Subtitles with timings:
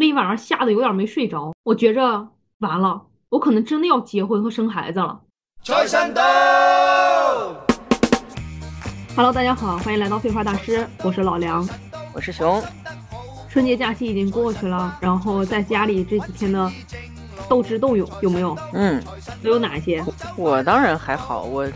[0.00, 5.20] 那一晚上吓得有点没睡着，我觉着完了，我可能真的要结婚和生孩子了。
[5.64, 6.22] 财神到
[9.16, 11.68] ！Hello，大家好，欢迎来到废话大师，我是老梁，
[12.14, 12.62] 我是熊。
[13.48, 16.70] 春节假期已经过去了，然后在家里这几天的
[17.48, 18.56] 斗智斗勇有没有？
[18.72, 19.02] 嗯，
[19.42, 20.04] 都有哪些？
[20.36, 21.66] 我当然还好，我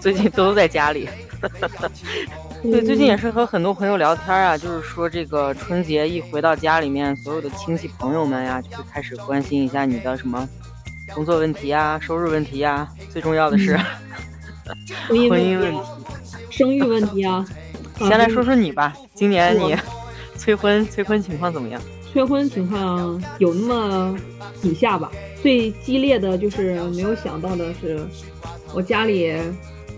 [0.00, 1.08] 最近都在家里。
[2.62, 10.48] 对，最近也是和很多朋友聊天啊，就是说这个春节一回到家里面，所有的亲戚朋友们呀，就开始关心一下你的什么
[11.14, 13.78] 工作问题呀、收入问题呀，最重要的是
[15.06, 15.78] 婚姻问题、
[16.50, 17.44] 生育问题啊。
[17.98, 19.76] 先来说说你吧，今年你
[20.38, 21.80] 催婚催婚情况怎么样？
[22.14, 24.16] 催婚情况有那么
[24.62, 25.10] 几下吧，
[25.42, 28.06] 最激烈的就是没有想到的是，
[28.72, 29.36] 我家里。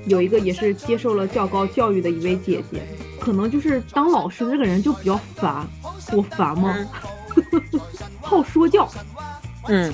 [0.06, 2.80] 有一个也是接受了较高教育的一位姐姐，
[3.18, 5.66] 可能就是当老师这个人就比较烦，
[6.12, 6.76] 我烦吗？
[8.22, 8.88] 好说教，
[9.66, 9.92] 嗯，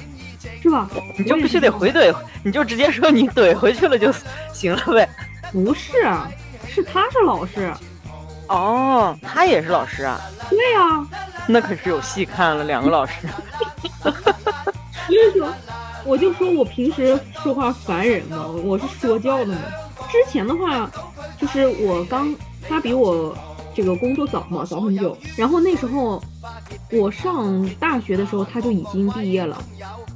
[0.63, 0.91] 是吧？
[1.17, 2.15] 你就必须得回怼，
[2.45, 4.13] 你就直接说你怼回去了就
[4.53, 5.09] 行了呗。
[5.51, 5.91] 不是，
[6.69, 7.73] 是他是老师，
[8.49, 10.21] 哦，他也是老师啊？
[10.51, 11.07] 对呀，
[11.47, 13.27] 那可是有戏看了，两个老师。
[14.03, 15.49] 所以说，
[16.05, 19.59] 我就说我平时说话烦人嘛，我是说教的嘛。
[20.11, 20.91] 之前的话，
[21.39, 22.35] 就是我刚
[22.69, 23.37] 他比我
[23.75, 25.17] 这个工作早嘛，早很久。
[25.37, 26.23] 然后那时候
[26.91, 29.57] 我上大学的时候，他就已经毕业了，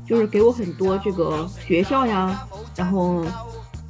[0.07, 3.25] 就是给我很多这个学校呀，然后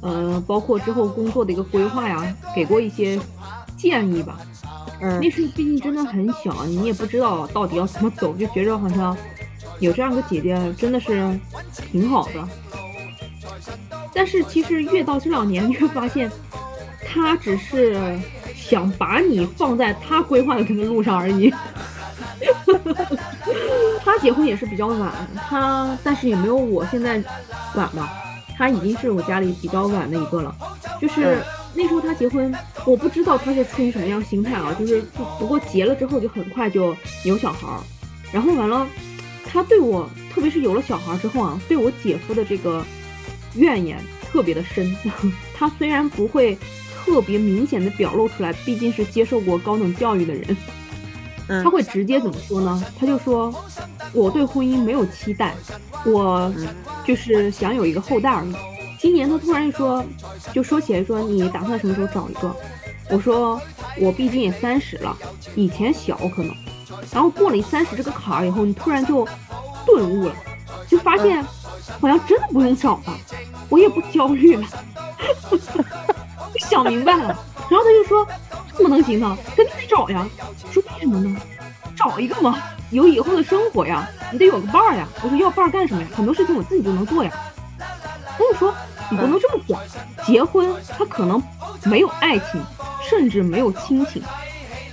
[0.01, 3.19] 嗯，包括之后工作的一个规划呀，给过一些
[3.77, 4.39] 建议吧。
[4.99, 9.15] 嗯，那时候毕竟真的很小，你也不知道到底要怎么走，就觉着好像
[9.79, 11.39] 有这样个姐姐真的是
[11.91, 12.47] 挺好的。
[14.13, 16.31] 但是其实越到这两年，你会发现，
[17.05, 18.17] 她只是
[18.55, 21.53] 想把你放在她规划的这个路上而已。
[24.03, 25.11] 他结婚也是比较晚，
[25.47, 27.21] 他但是也没有我现在
[27.75, 28.11] 晚吧。
[28.57, 30.55] 他已经是我家里比较晚的一个了。
[30.99, 31.43] 就是
[31.77, 32.53] 那时候他结婚，
[32.85, 34.73] 我不知道他是出于什么样心态啊。
[34.77, 35.01] 就是
[35.39, 37.79] 不过结了之后就很快就有小孩儿，
[38.33, 38.87] 然后完了，
[39.45, 42.83] 他对我，特别是有了小孩之后啊，对我姐夫的这个。
[43.55, 44.95] 怨言特别的深，
[45.55, 46.55] 他虽然不会
[46.93, 50.55] 特别明显的表露出来，毕竟是接受过高等教育的人，
[51.63, 52.83] 他会直接怎么说呢？
[52.99, 53.51] 他就说
[54.13, 55.55] 我对婚姻没有期待，
[56.05, 56.53] 我
[57.03, 58.53] 就是想有一个后代而已。
[58.99, 60.03] 今年他突然说，
[60.53, 62.55] 就说起来说你打算什么时候找一个？
[63.09, 63.61] 我说
[63.99, 65.15] 我毕竟也三十了，
[65.55, 66.53] 以前小可能，
[67.11, 69.25] 然后过了三十这个坎儿以后，你突然就
[69.85, 70.35] 顿悟了，
[70.87, 71.43] 就发现。
[72.01, 73.17] 好像真的不用找了，
[73.69, 74.67] 我也不焦虑了，
[76.59, 77.27] 想明白了。
[77.69, 78.27] 然后他就说
[78.75, 79.37] ：“怎么能行呢？
[79.55, 80.27] 肯定得找呀。”
[80.69, 81.39] 说为什么呢？
[81.95, 85.07] 找一个嘛，有以后的生活呀，你得有个伴儿呀。
[85.23, 86.07] 我说要伴儿干什么呀？
[86.13, 87.31] 很多事情我自己就能做呀。
[87.77, 88.73] 他就说
[89.09, 89.79] ：“你不能这么想，
[90.25, 91.41] 结婚他可能
[91.85, 92.61] 没有爱情，
[93.01, 94.21] 甚至没有亲情。”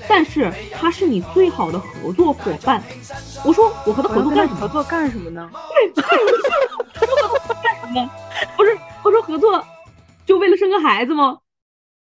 [0.06, 2.82] 但是他是你最好的合作伙伴。
[3.42, 4.60] 我说我和他合作干什么？
[4.60, 5.50] 合作干什么呢？
[5.94, 6.02] 对，
[6.94, 8.10] 合作干什么？
[8.56, 9.64] 不是，我说合作
[10.26, 11.38] 就为了生个孩子吗？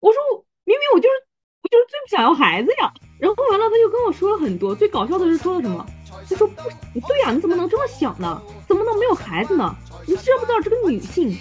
[0.01, 0.21] 我说
[0.65, 1.15] 明明我就是
[1.63, 2.93] 我就是最不想要孩子呀。
[3.19, 5.85] 然后完了他就跟我说了很多，最搞笑的是说了什么？
[6.29, 6.55] 他说不，
[7.01, 8.41] 不对呀，你怎么能这么想呢？
[8.67, 9.75] 怎么能没有孩子呢？
[10.07, 11.37] 你知不知道这个女性，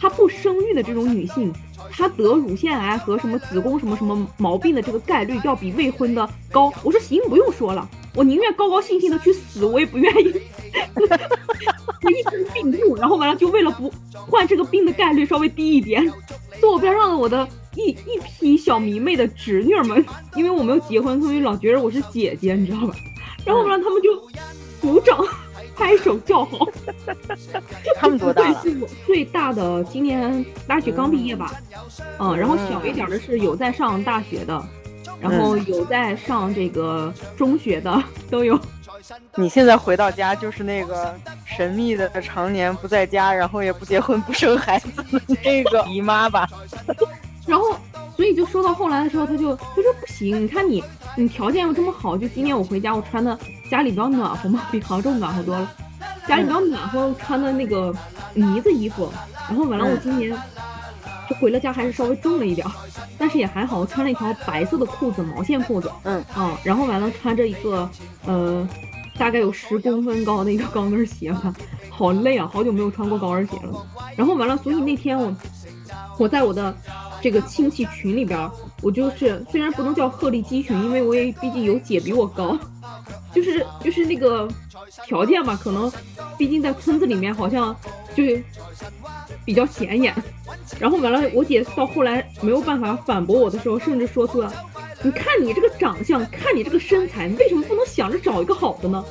[0.00, 1.52] 她不生育的这种女性？
[1.90, 6.72] 她得乳腺癌和什么子宫什么什么毛病的这个概率要比未婚的高。
[6.82, 10.32] 我说行，不用说了，我宁愿高高兴兴的去死，我也不愿意
[12.02, 13.92] 我一生病痛，然后完了就为了不
[14.30, 16.10] 患这个病的概率稍微低一点。
[16.60, 20.04] 坐我边上的我的一一批小迷妹的侄女们，
[20.34, 22.94] 因为我没有结婚，他们老觉得我是姐姐，你知道吧？
[23.44, 24.20] 然后完了他们就
[24.80, 25.18] 鼓掌。
[25.76, 26.58] 拍手叫好，
[27.98, 28.62] 他们多大了？
[29.04, 31.52] 最大的今年大学刚毕业吧，
[32.20, 34.64] 嗯，然后小一点的是有在上大学的，
[35.20, 38.00] 然后有在上这个中学的
[38.30, 38.56] 都有。
[39.34, 41.12] 你现在回到家就是那个
[41.44, 46.48] 神秘的常年不在家，然后也不结婚不生孩子的那个姨妈吧？
[47.48, 47.76] 然后，
[48.16, 50.82] 所以就说到后来的时候，他就他说不行，你看你
[51.16, 53.38] 你条件又这么好，就今年我回家我穿的。
[53.70, 55.68] 家里比较暖和嘛，比杭州暖和多了。
[56.28, 57.92] 家里比较暖和，穿的那个
[58.34, 59.10] 呢子衣服。
[59.48, 60.30] 然后完了，我今年
[61.28, 62.64] 就回了家，还是稍微重了一点，
[63.18, 63.80] 但是也还好。
[63.80, 65.90] 我穿了一条白色的裤子，毛线裤子。
[66.04, 67.88] 嗯啊，然后完了，穿着一个
[68.26, 68.68] 呃，
[69.18, 71.52] 大概有十公分高的一个高跟鞋吧。
[71.90, 73.86] 好累啊，好久没有穿过高跟鞋了。
[74.14, 75.34] 然后完了，所以那天我
[76.18, 76.76] 我在我的
[77.24, 78.50] 这个亲戚群里边，
[78.82, 82.54] 我就是虽然不能叫鹤立鸡群，因为我也毕竟有姐比我高。
[83.34, 84.46] 就是就是那个
[85.06, 85.90] 条件吧，可能
[86.36, 87.74] 毕竟在村子里面好像
[88.14, 88.22] 就
[89.42, 90.14] 比较显眼。
[90.78, 94.52] 然后完了，我姐到后来没有办法反驳我的时候，甚至说出了
[95.02, 99.02] ：“你看你这个长相，看你这个身材，你为什么不能想着找一个好的呢？”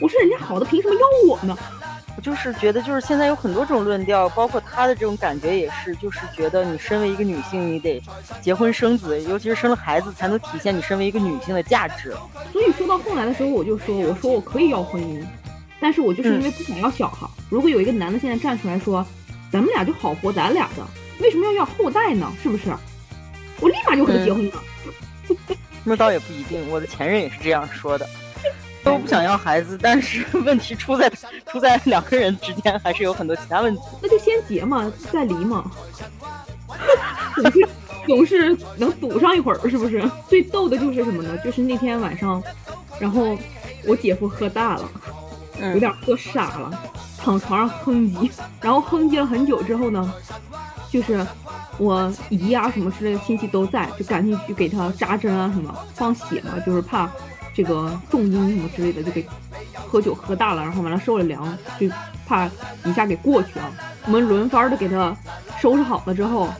[0.00, 1.58] 我说：“人家好的凭什么要我呢？”
[2.16, 8.02] 我就是觉得，就是现在有很多种论调，包括他的这种感觉也是，就是觉得你身为一个女性，你得
[8.40, 12.14] 结婚生子，尤其是生了孩子，才能体现你身为一个女性的价值。
[12.52, 15.22] 所以说到后来的时候，我就说，我说我可以要婚姻，
[15.78, 17.26] 但是我就是因为不想要小孩。
[17.50, 19.06] 如果有一个男的现在站出来说，
[19.52, 20.86] 咱们俩就好活咱俩的，
[21.20, 22.32] 为什么要要后代呢？
[22.42, 22.70] 是不是？
[23.60, 24.62] 我立马就和他结婚了。
[25.84, 28.08] 那倒也不一定，我的前任也是这样说的。
[28.86, 31.10] 都不想要孩子，但是 问题出在
[31.50, 33.82] 出在两个人之间，还是有很多其他问题。
[34.00, 35.68] 那就先结嘛，再离嘛，
[37.34, 37.68] 总是
[38.06, 40.08] 总是能堵上一会儿，是不是？
[40.28, 41.36] 最逗的就是什么呢？
[41.38, 42.40] 就是那天晚上，
[43.00, 43.36] 然后
[43.88, 44.88] 我姐夫喝大了，
[45.74, 46.70] 有点喝傻了，
[47.18, 48.30] 躺床上哼唧，
[48.60, 50.14] 然后哼唧了很久之后呢，
[50.92, 51.26] 就是
[51.76, 57.10] 我姨啊什么之类的亲戚都在，就赶紧去给他扎针啊什么放血嘛，就是怕。
[57.56, 59.26] 这个重音什么之类的，就给
[59.74, 61.88] 喝酒喝大了，然后完了受了凉，就
[62.26, 62.46] 怕
[62.84, 63.72] 一下给过去啊。
[64.04, 65.16] 我们轮番的给他
[65.58, 66.52] 收拾好了之后，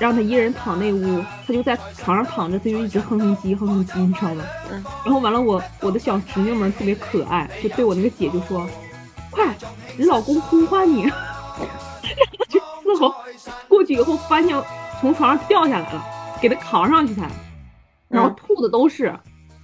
[0.00, 4.44] 让他一人躺那屋，他就在床上躺着，他就一直哼哼唧哼哼唧，你知道吗？
[4.72, 4.84] 嗯。
[5.04, 8.68] 然后完了，我我的小侄女们特别可爱，就对我那个姐就说
[9.30, 9.54] ：“快，
[9.96, 11.12] 你老公呼唤你。”然
[11.56, 11.64] 后
[12.48, 13.14] 就伺候
[13.68, 14.60] 过去以后，发现
[15.00, 16.04] 从床上掉下来了，
[16.40, 17.30] 给他扛上去才，
[18.08, 19.14] 然后吐的都是。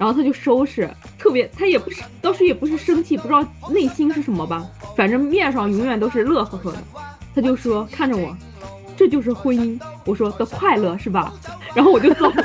[0.03, 4.67] 然后他就收拾，特别他也不是，当时也不是生气，不知道内心是什么吧，
[4.97, 6.79] 反正面上永远都是乐呵呵的。
[7.33, 8.37] 他就说看着我，
[8.97, 11.33] 这就是婚姻，我说的快乐是吧？
[11.73, 12.45] 然后我就走了。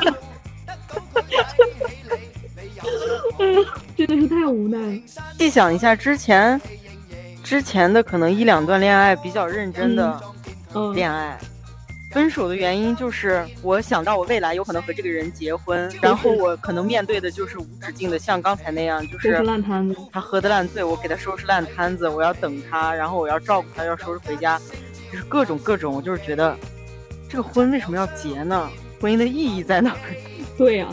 [3.98, 5.02] 真的是太无奈了。
[5.40, 6.62] 细想一下之前，
[7.44, 10.22] 之前的可能一两段恋爱比较认真的
[10.94, 11.36] 恋爱。
[12.18, 19.96] 分手的原因就是我想到我未来有可能和这个人结婚，然后我可能面对的就是无止境的像刚才那样，就是烂摊子。
[20.12, 24.60] 他喝的烂醉，我给他收拾烂摊子，我要等他，然后我要照顾他，要收拾回家，
[25.12, 25.94] 就是各种各种。
[25.94, 26.58] 我就是觉得，
[27.30, 28.68] 这个婚为什么要结呢？
[29.00, 30.00] 婚姻的意义在哪儿？
[30.58, 30.90] 对呀，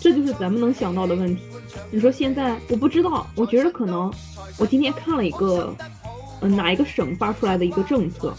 [0.00, 1.42] 这就是咱们能想到的问题。
[1.90, 4.10] 你说现在我不知道，我觉得可能
[4.56, 5.76] 我今天看了一个，
[6.40, 8.34] 嗯，哪一个省发出来的一个政策，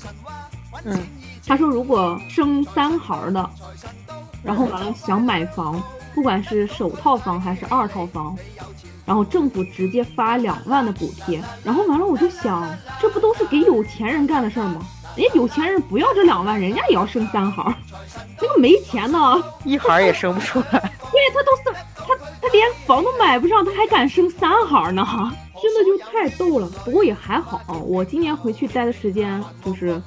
[0.86, 1.00] 嗯。
[1.48, 3.50] 他说：“如果生三孩的，
[4.44, 5.82] 然后完了想买房，
[6.14, 8.36] 不管是首套房还是二套房，
[9.06, 11.40] 然后政府直接发两万的补贴。
[11.64, 12.68] 然后完了，我就想，
[13.00, 14.82] 这不都是给有钱人干的事儿吗？
[15.16, 17.64] 人家有钱人不要这两万，人家也要生三孩，
[18.42, 20.66] 那个没钱呢，一孩也生不出来。
[21.12, 25.06] 对他都是他他连房都买不上，他还敢生三孩呢？
[25.62, 26.68] 真的就太逗了。
[26.84, 30.02] 不过也还好，我今年回去待的时间就是。”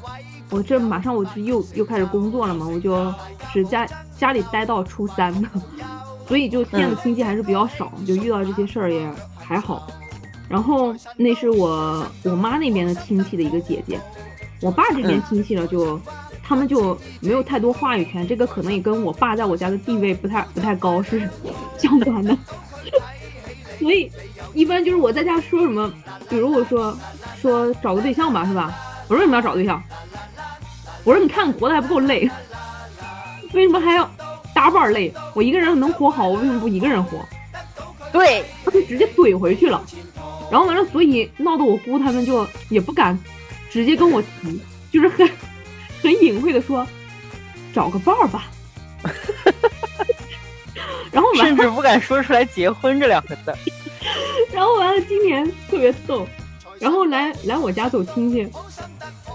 [0.51, 3.15] 我这马上我就又又开始工作了嘛，我就
[3.53, 3.87] 是家
[4.17, 5.49] 家里待到初三的，
[6.27, 9.87] 所以就见的亲戚还是比较少，就遇到这些事儿也还好。
[10.49, 14.01] 然后那是我我妈那边的亲戚的一个姐姐，
[14.63, 16.01] 我爸这边亲戚呢，就
[16.43, 21.29] 他们就没有太多话语权，这个可能也跟我爸在我家的地位不太不太高是
[21.77, 22.35] 相关的。
[23.79, 24.11] 所以
[24.55, 25.93] 一般就是我在家说什么，
[26.31, 26.97] 比如我说
[27.39, 28.75] 说找个对象吧，是吧？
[29.09, 29.83] 我说为什么要找对象？
[31.09, 32.31] 我说你看活的还不够累，
[33.55, 34.07] 为什么还要
[34.55, 35.11] 搭伴累？
[35.35, 37.19] 我一个人能活好，我为什么不一个人活？
[38.13, 39.83] 对，他就直接怼回去了。
[40.51, 43.19] 然后完了，所以闹得我姑他们就也不敢
[43.71, 44.61] 直接跟我提，
[44.93, 45.27] 就是很
[46.03, 46.87] 很隐晦的说
[47.73, 48.51] 找个伴儿吧。
[51.11, 53.55] 然后甚至不敢说出来结婚这两个字。
[54.53, 56.29] 然后完了，今年特别逗，
[56.79, 58.47] 然后来来我家走亲戚。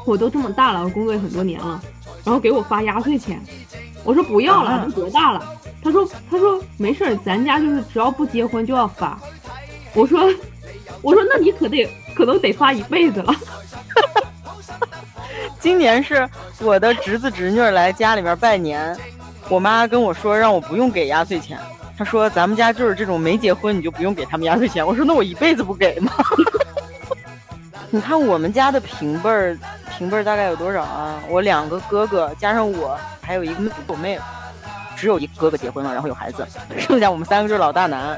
[0.05, 1.81] 我都这么大了，我工作也很多年了，
[2.24, 3.41] 然后给我发压岁钱，
[4.03, 5.43] 我说不要了，都多大了？
[5.83, 9.19] 他说他说没事儿，咱家就是只要不结婚就要发。
[9.93, 10.29] 我说
[11.01, 13.36] 我说那你可得可能得发一辈子了。
[15.60, 16.27] 今年是
[16.60, 18.98] 我的侄子侄女来家里面拜年，
[19.50, 21.57] 我妈跟我说让我不用给压岁钱，
[21.98, 24.86] 她说咱们家就是这种没结婚你就不用给他们压岁钱。
[24.86, 26.12] 我说那我一辈子不给吗？
[27.94, 29.56] 你看我们家的平辈儿。
[29.96, 31.20] 平辈大概有多少啊？
[31.30, 34.20] 我两个哥哥加上我，还有一个我妹，
[34.96, 36.44] 只有一个哥哥结婚了，然后有孩子，
[36.80, 38.18] 剩下我们三个就是老大难。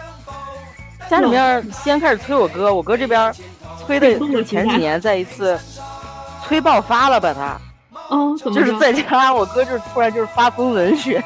[1.10, 3.30] 家里面先开始催我哥，我哥这边
[3.78, 5.60] 催的前几年在一次
[6.46, 7.60] 催爆发了，吧他，
[8.08, 11.22] 哦，就是在家，我哥就是突然就是发疯文学，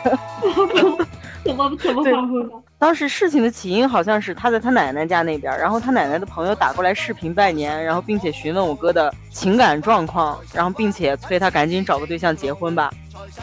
[1.50, 2.56] 怎么怎么发疯的？
[2.78, 12.90] 当时事情的起因好像是他在他奶奶家那边，然后他奶奶的朋友打过来视频拜年，然后并且询问我哥的情感状况，然后并且催他赶紧找个对象结婚吧。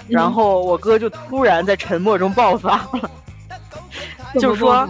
[0.08, 3.10] 然后我哥就突然在沉默中爆发了，
[4.40, 4.88] 就是说：“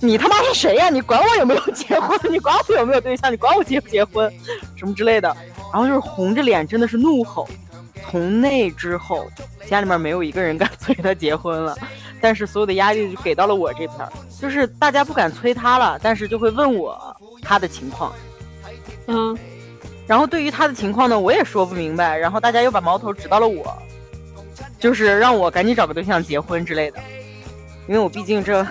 [0.00, 0.90] 你他妈是谁呀？
[0.90, 2.18] 你管我有没有结婚？
[2.30, 3.32] 你管我有没有对象？
[3.32, 4.30] 你管我结不结婚？
[4.76, 5.34] 什么之类的。”
[5.72, 7.48] 然后就是红着脸，真的是怒吼。
[8.10, 9.28] 从那之后，
[9.68, 11.76] 家里面没有一个人敢 催他结婚了。
[12.18, 14.08] 但是所有的压力就给到了我这边，
[14.40, 18.10] 就是大家不敢催他了，但是就会问我他的情况，
[19.06, 19.36] 嗯，
[20.06, 23.76] 然后对于他的情况呢，我也说不明白，然后大家又把矛头指到了我，
[24.80, 26.98] 就是让我赶紧找个对象结婚之类的，
[27.86, 28.66] 因为我毕竟这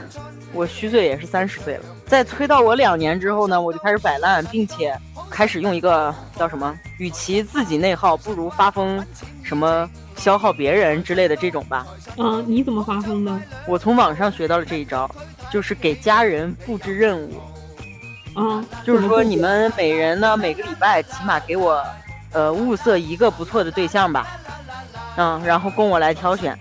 [0.52, 4.98] 我虚岁也是三十岁了，在催到我两年之后呢，我就开始摆烂，并且
[5.30, 9.06] 开始用一个叫什么，与其自己内耗，不如发疯，
[9.44, 9.90] 什么。
[10.18, 11.86] 消耗别人之类的这种吧。
[12.18, 13.38] 嗯，你怎么发疯的？
[13.68, 15.12] 我从网上学到了这一招，
[15.52, 17.42] 就是给家人布置任务。
[18.38, 21.86] 嗯，就是说你们每人呢，每个礼拜起码给我，
[22.32, 24.40] 呃，物色一个不错的对象吧。
[25.18, 26.58] 嗯，然后供我来挑选。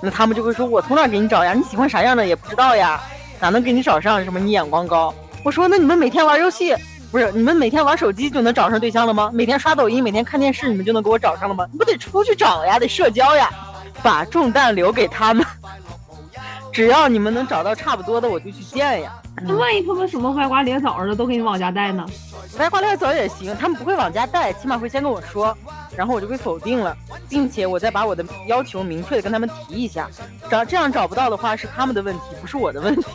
[0.00, 1.52] 那他们就会说：“我从哪给你找呀？
[1.52, 2.98] 你喜欢啥样的也不知道呀，
[3.40, 4.22] 哪能给你找上？
[4.22, 6.74] 什么你眼光高？”我说：“那你们每天玩游戏。”
[7.10, 9.32] 不是你们每天玩手机就能找上对象了吗？
[9.34, 11.66] 每天刷抖音，每天看电视，你们就能给我找上了吗？
[11.72, 13.50] 你不得出去找呀，得社交呀，
[14.00, 15.44] 把重担留给他们。
[16.70, 19.12] 只要你们能找到差不多的，我就去见呀。
[19.42, 22.06] 那万一他们什么歪瓜裂枣的都给你往家带呢？
[22.58, 25.56] 歪瓜裂枣也行，他们不会往家带，起码会先跟我说，
[25.96, 26.96] 然后我就会否定了，
[27.28, 30.08] 并且我再把我的要求明确的跟他们提一下。
[30.48, 33.06] 找这样找不到的话是他们的问题，不是我的问题。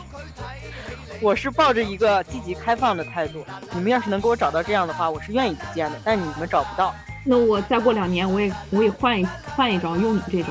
[1.20, 5.98] 我是抱着一个积极开放的态度，你们要是能给我找到这样的话，我是愿意去见的。
[6.04, 6.94] 但你们找不到，
[7.24, 10.48] 那我再过两年，我也我也换一换一招，用你这招。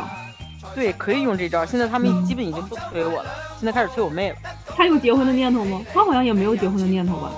[0.74, 1.66] 对，可以用这招。
[1.66, 3.30] 现在他们基本已经不催我了，
[3.60, 4.38] 现在开始催我妹了。
[4.66, 5.82] 他有结婚的念头吗？
[5.94, 7.32] 他好像也没有结婚的念头吧？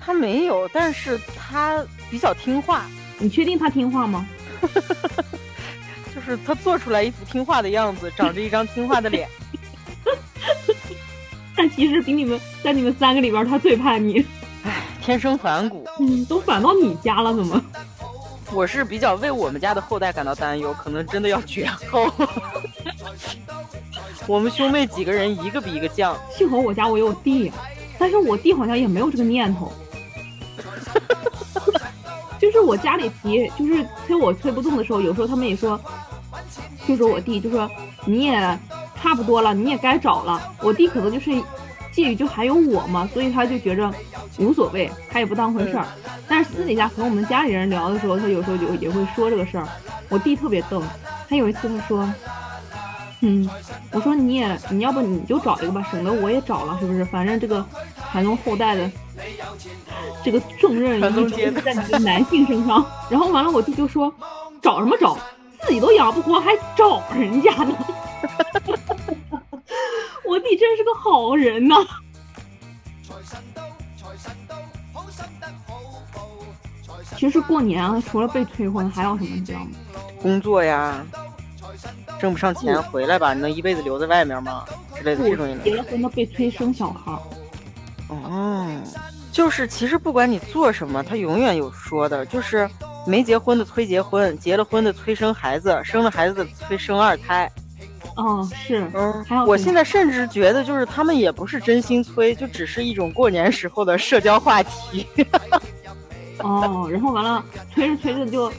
[0.00, 2.86] 他没有，但是他比较听话。
[3.18, 4.26] 你确定他听话吗？
[6.14, 9.28] 就是他做出来一副听话的样子，长着一张听话的脸。
[11.58, 14.24] 但其实比你们在你们三个里边，他最叛逆。
[14.62, 15.84] 唉，天生反骨。
[15.98, 17.60] 嗯，都反到你家了，怎么？
[18.54, 22.08] 我是比较为我们家的后代感到担忧，可能真的要绝后。
[24.28, 26.14] 我们兄妹几个人，一个比一个犟。
[26.30, 27.50] 幸好我家我有弟，
[27.98, 29.72] 但是我弟好像也没有这个念头。
[32.38, 35.80] 就是我家里提，就是催我催不动的时候，有时候他们也说，
[36.86, 37.68] 就说我弟就说
[38.04, 38.58] 你也。
[39.00, 40.40] 差不多了，你也该找了。
[40.60, 41.30] 我弟可能就是
[41.92, 43.92] 介于就还有我嘛，所以他就觉着
[44.38, 45.86] 无所谓，他也不当回事儿。
[46.28, 49.66] 但是私底下和我们家里人聊的时候，他有时候就也会说这个事儿。
[50.08, 50.82] 我弟特别逗，
[51.28, 52.08] 他有一次他说
[53.22, 53.48] ：“嗯，
[53.92, 57.04] 我说你也你要不你就找一个吧，省得我也找了，是不是？
[57.04, 57.64] 反正这个
[58.10, 58.90] 传宗后代的
[60.24, 62.84] 这个重任一直在你的男性身上。
[63.10, 64.12] ”然后完了，我弟就说
[64.62, 65.16] ：“找什么找？
[65.62, 67.74] 自己都养不活，还找人家呢？”
[70.26, 71.76] 我弟真是个好人呐！
[77.16, 79.70] 其实过年啊，除了被催婚，还有什么你知道吗？
[80.22, 81.04] 工作呀，
[82.18, 83.34] 挣不上钱回来吧？
[83.34, 84.64] 你能一辈子留在外面吗？
[84.94, 85.62] 之类的这种。
[85.64, 87.18] 结了婚的被催生小孩。
[88.08, 88.68] 哦，
[89.32, 92.68] 就是其实不管你做什么，他永远有说的，就是
[93.06, 97.50] 没结婚的催结婚，结了婚的催生孩子，生了孩子的催生二胎。
[98.16, 105.06] 哦，是，嗯，我现在甚至觉得，就是他们也不是真心催，就只是一种过年时候的社交话题。
[106.38, 108.52] 哦，然后完了，催着催着就，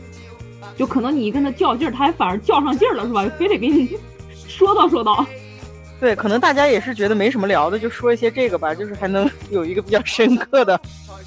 [0.78, 3.26] 就可能你一跟他较劲儿，他还反而较上劲儿了，是吧？
[3.38, 3.98] 非得给你
[4.48, 5.26] 说道说道。
[6.00, 10.80] 对，可能大家也是觉得没什么聊的，就说一些这个吧，就是还能 有一个比较深刻的。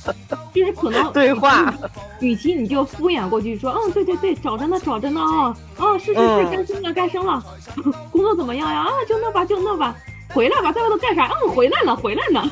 [0.53, 1.73] 就是可能对话，
[2.19, 7.45] 与其你就敷衍过去说，嗯，对对对，找着呢，找着呢啊，啊，是是是，该生了该生了，
[8.11, 8.81] 工作怎么样呀？
[8.81, 9.95] 啊，就那吧就那吧，
[10.31, 11.31] 回来吧，在外头干啥？
[11.45, 12.45] 嗯，回来了回来了。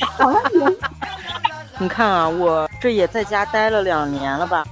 [0.00, 0.76] 好像你，
[1.78, 4.66] 你看啊，我这也在家待了两年了吧？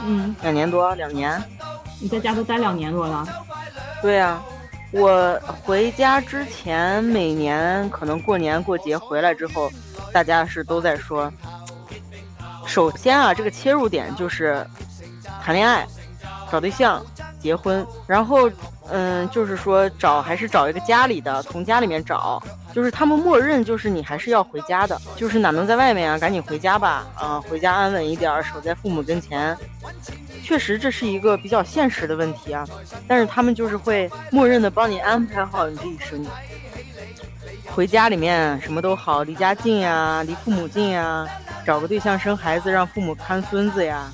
[0.00, 1.42] 啊，嗯，两年多，两年。
[2.00, 3.26] 你在家都待两年多了？
[4.00, 4.40] 对呀。
[4.92, 9.70] 我回家之前，每年可能过年过节回来之后，
[10.12, 11.32] 大家是都在说，
[12.66, 14.66] 首先啊，这个切入点就是
[15.40, 15.86] 谈恋爱、
[16.50, 17.00] 找对象、
[17.38, 18.50] 结婚，然后
[18.92, 22.42] 嗯，就是说找还是找一个家里的，从家里面找，
[22.74, 29.56] 就是他们默认就是你还是要回家的，就是哪能在外面啊，赶紧回家吧，啊，回家安稳一点，守在父母跟前。
[30.42, 32.66] 确实这是一个比较现实的问题啊。
[33.06, 36.26] 但是他们就是会默认的帮你安排好你这一生，
[37.66, 41.26] 回家里面什么都好，离家近呀，离父母近呀，
[41.64, 44.10] 找个对象生孩子，让父母看孙子呀，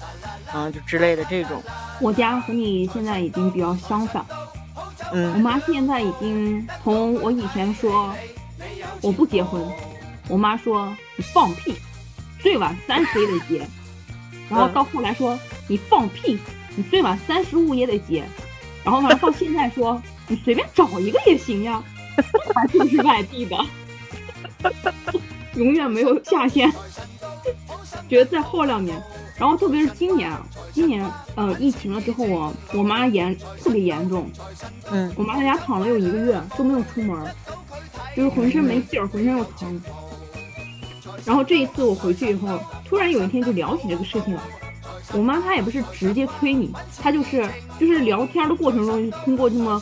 [0.54, 1.62] 嗯，就之类的这种。
[1.99, 4.23] 我家和你现在已经比较相反，
[5.12, 8.12] 嗯，我妈现在已经从我以前说
[9.00, 9.66] 我不结婚，
[10.28, 11.75] 我妈说你放屁，
[12.40, 13.66] 最晚三十也得结，
[14.50, 16.38] 然后到后来说你放屁，
[16.75, 18.25] 你最晚三十五也得结，
[18.84, 21.82] 然后呢到现在说你随便找一个也行呀，
[22.54, 23.56] 还是外地的，
[25.54, 26.72] 永远没有下限，
[28.08, 29.00] 觉得再耗两年。
[29.38, 30.33] 然后特别是今年，
[30.73, 34.31] 今年呃疫情了之后我，我妈严特别严重，
[34.90, 37.16] 嗯，我妈在家躺了有一个月都没有出门，
[38.16, 39.81] 就是浑身没劲儿，浑身又疼。
[41.25, 44.43] 然后这一次我回去以后，突然有一天就聊起这个事情了。
[45.12, 47.47] 我妈她也不是直接催你，她就是
[47.78, 49.81] 就是聊天的过程中，通过这么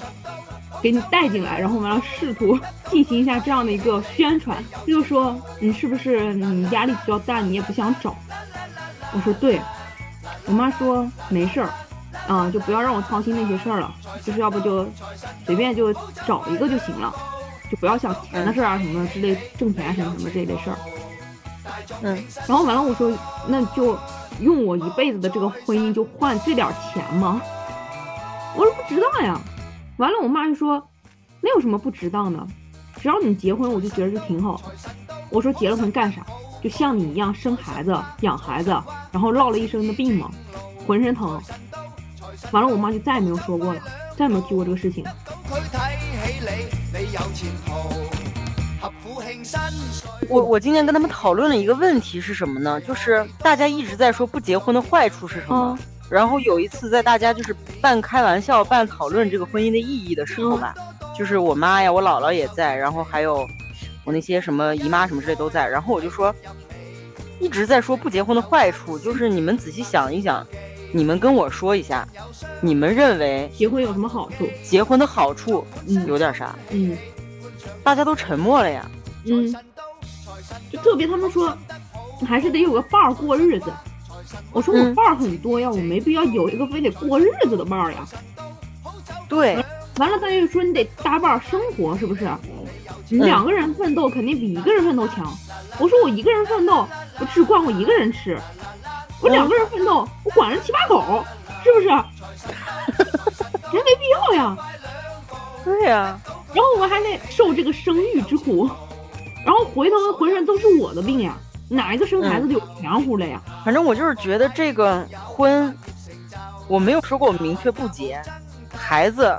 [0.83, 2.59] 给你带进来，然后完了试图
[2.91, 8.17] 进行一下这样的一个宣传，就是说你是不是你压力比较大，你也不想找。
[9.15, 9.61] 我说对，
[10.47, 11.71] 我妈说没事儿，
[12.27, 14.87] 啊，就不要让我操心那些事儿了，就是要不就
[15.47, 15.93] 随便就
[16.27, 17.15] 找一个就行了，
[17.71, 20.77] 就不要想钱的事儿啊什么之类，挣钱什么什么这一类事儿。
[22.03, 23.17] 嗯，然后完了我说
[23.47, 23.97] 那就
[24.41, 27.41] 用我一辈子的这个婚姻就换这点钱吗？
[28.57, 29.41] 我说不值当呀。
[29.97, 30.85] 完了我妈就说
[31.41, 32.45] 那有什么不值当的？
[33.01, 34.61] 只要你结婚，我就觉得就挺好。
[35.31, 36.25] 我说结了婚干啥？
[36.65, 38.71] 就像你一样生孩子、养孩子，
[39.13, 40.31] 然后落了一身的病嘛，
[40.87, 41.39] 浑身疼。
[42.53, 43.81] 完了，我妈就再也没有说过了，
[44.17, 45.05] 再也没有提过这个事情。
[50.31, 52.81] 我我今天跟他们讨论了一个问题是什么呢？
[52.81, 55.79] 就是大家一直在说不结婚的坏处是什么。
[56.09, 60.75] 然后有一次在大家就是半开玩笑、半讨论这个婚姻的意义的时候吧，
[61.15, 63.47] 就是我妈呀、我姥姥也在，然后还有
[64.05, 65.67] 我那些什么姨妈什么之类都在。
[65.67, 66.35] 然后我就说，
[67.41, 70.47] 一直在说不结婚的坏处，就是你们仔细想一想，
[70.93, 72.07] 你们跟我说一下，
[72.61, 74.49] 你们认为结婚有什么好处？
[74.63, 76.55] 结婚的好处，嗯，有点啥？
[76.71, 76.97] 嗯，
[77.83, 78.89] 大家都沉默了呀。
[79.27, 79.53] 嗯，
[80.71, 81.57] 就特别他们说，
[82.27, 83.73] 还是得有个伴儿过日子。
[84.53, 88.07] 我说我伴儿很多呀，我没必要有一个非得过日子的伴儿呀。
[89.29, 89.57] 对，
[89.99, 92.29] 完了，他又说你得搭伴儿生活，是不是？
[93.09, 95.33] 你两个人奋斗肯定比一个人奋斗强。
[95.79, 96.87] 我说我一个人奋斗，
[97.19, 98.37] 我只管我一个人吃；
[99.21, 101.25] 我两个人奋斗，我管着七八口，
[101.63, 101.89] 是不是？
[103.73, 104.57] 人没必要呀。
[105.65, 106.19] 对呀。
[106.53, 108.71] 然后我还得受这个生育之苦，
[109.45, 111.37] 然后回头浑身都是我的病呀。
[111.69, 113.41] 哪一个生孩子就有全乎了呀？
[113.65, 115.77] 反正我就是觉得这个婚，
[116.69, 118.23] 我没有说过我明确不结，
[118.77, 119.37] 孩子，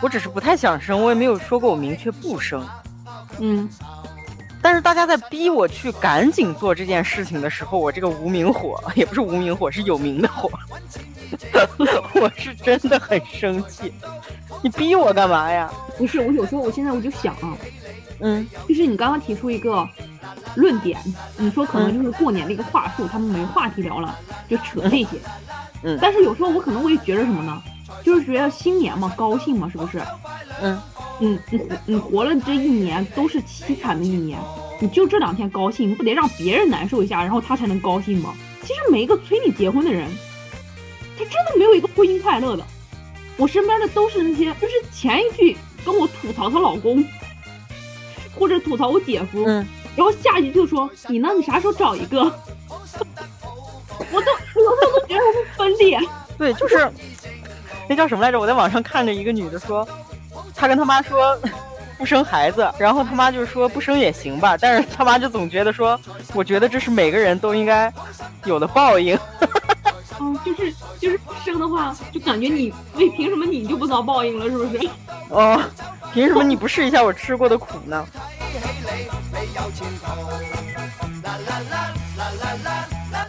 [0.00, 2.66] 我只是不太想生，我也没有说过我明确不生。
[3.38, 3.68] 嗯，
[4.60, 10.50] 但是大家在逼我去赶紧做这件事情的时候，我这个无名火也不是无名火，是有名的火，
[12.20, 13.92] 我是真的很生气。
[14.62, 15.70] 你逼我干嘛呀？
[15.96, 17.56] 不是，我有时候我现在我就想啊，
[18.20, 19.88] 嗯，就是你刚刚提出一个。
[20.56, 21.00] 论点，
[21.36, 24.16] 你说可能就是过年的一个话术，他们没话题聊了，
[24.48, 25.18] 就扯这些。
[25.82, 27.60] 嗯，但是有时候我可能会觉得什么呢？
[28.02, 30.02] 就是觉得新年嘛，高兴嘛，是不是？
[30.60, 30.80] 嗯，
[31.20, 34.38] 嗯，你你活了这一年都是凄惨的一年，
[34.80, 38.34] 你就这两天高兴，你不得让别人难受一下，然后他才能高兴吗？
[38.62, 40.08] 其实每一个催你结婚的人，
[41.18, 42.64] 他真的没有一个婚姻快乐的。
[43.36, 47.04] 我身边的都是那些，就是前一句跟我吐槽她老公，
[48.34, 49.44] 或者吐槽我姐夫。
[49.46, 49.66] 嗯。
[49.96, 51.28] 然后下一句就说你呢？
[51.36, 52.22] 你啥时候找一个？
[54.12, 55.98] 我都我都都觉得我们分裂。
[56.36, 56.90] 对，就是
[57.88, 58.38] 那叫什么来着？
[58.38, 59.86] 我在网上看着一个女的说，
[60.54, 61.38] 她跟她妈说
[61.98, 65.98] 不生孩子，然后她妈就说不生也行吧，但是她妈就总觉得说，
[66.32, 67.92] 我觉得这是每个人都应该
[68.44, 69.18] 有的报应。
[70.20, 74.48] 嗯， 就是就是不生的话，就感觉你为凭什么你就不遭报应了？
[74.48, 74.88] 是不是？
[75.28, 75.60] 哦，
[76.12, 78.06] 凭什么你不试一下我吃过的苦呢？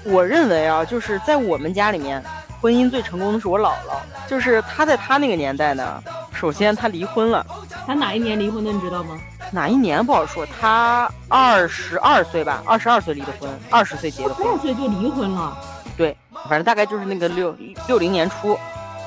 [0.04, 2.24] 我认为啊，就是在我们家里面，
[2.62, 4.30] 婚姻最成功的是我姥姥。
[4.30, 7.46] 就是她在她那个年代呢，首先她离婚了。
[7.86, 8.72] 她哪一年离婚的？
[8.72, 9.20] 你知道吗？
[9.52, 10.46] 哪一年不好说。
[10.46, 14.48] 她二十二岁吧，二十二岁离的婚，二十岁结的婚。
[14.48, 15.58] 二十岁就离婚了。
[15.96, 16.18] 对，
[16.50, 17.56] 反正大概就是那个六
[17.88, 18.58] 六零年初，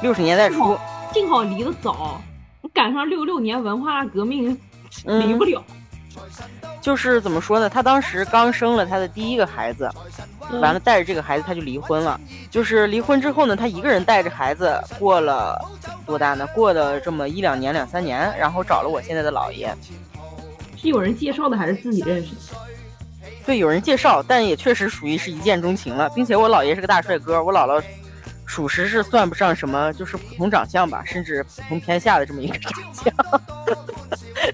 [0.01, 0.79] 六十年代初。
[1.13, 2.21] 幸好离得早，
[2.73, 4.57] 赶上六六年文化革命，
[5.05, 5.63] 离不了。
[6.81, 7.69] 就是怎么说呢？
[7.69, 9.91] 她当时刚生了她的第一个孩子，
[10.61, 12.19] 完了带着这个孩子他就离婚了。
[12.51, 15.59] 就是离婚之后呢，他一个人带着孩子过了
[16.07, 16.47] 多大呢？
[16.55, 19.75] 过了这么一两年、两三年，然后找了我现在的姥爷。
[20.77, 22.41] 是有人介绍的还是自己认识的？
[23.45, 27.83] 对，有人介绍，但也确实属于是一见钟情了，并且我姥爷是个大帅哥，我姥姥
[28.47, 33.13] 属实是算不上什么，就是普通长相吧，甚至普通偏下的这么一个长相。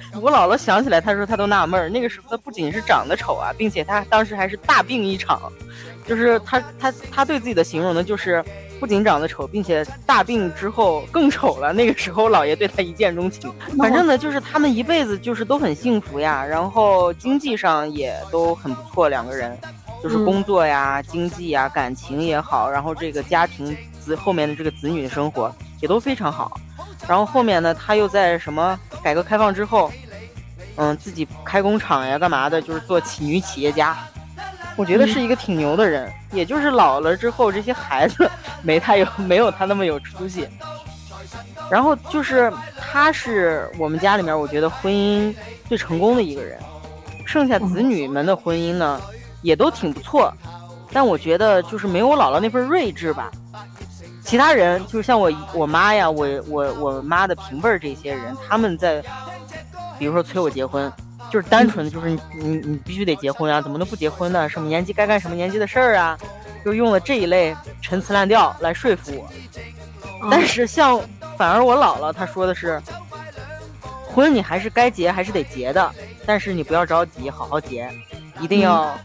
[0.21, 5.41] 我姥姥想起来，她说她都纳闷儿，那个时候她不仅是长得丑啊，并且她当时还是大病一场，
[6.07, 8.45] 就是她她她对自己的形容呢，就是
[8.81, 11.73] 不仅长得丑，并且大病之后更丑了。
[11.73, 19.57] 那个时候姥爷对她一见钟情，反正呢就是他们一辈子就是都很幸福呀，然后经济上也都很不错，两个人
[20.03, 26.61] 就是工作呀、经济呀、感情也好，然后这个家庭子后面的这个子女的生活也都非常好。
[27.09, 29.93] 然后后面呢，他又在什么改革开放之后，
[30.77, 33.97] 嗯，自己开工厂呀，干嘛的，就是做企女企业家。
[34.77, 38.29] 我觉得是一个挺牛的人，也就是老了之后，这些孩子
[38.63, 40.49] 没他有没有他那么有出息。
[41.71, 45.35] 然后就是他是我们家里面，我觉得婚姻
[45.69, 46.59] 最成功的一个人。
[47.25, 49.01] 剩下子女们的婚姻呢，
[49.43, 50.33] 也都挺不错，
[50.93, 53.31] 但我觉得就是没有我姥姥那份睿智吧。
[54.25, 59.05] 其他人就是像我我妈呀，我我我妈的平辈儿这些人，他们在，
[59.99, 60.91] 比如说催我结婚，
[61.31, 64.49] 就是单纯的就是你你你必须得结婚啊，怎么能不结婚呢？
[64.49, 66.19] 什么年纪该干什么年纪的事儿啊，
[66.65, 69.29] 就用了这一类陈词滥调来说服我。
[70.31, 70.99] 但是像
[71.37, 72.81] 反而我姥姥她说的是，
[74.09, 75.93] 婚你还是该结还是得结的，
[76.25, 77.91] 但是你不要着急，好好结，
[78.41, 78.99] 一定要。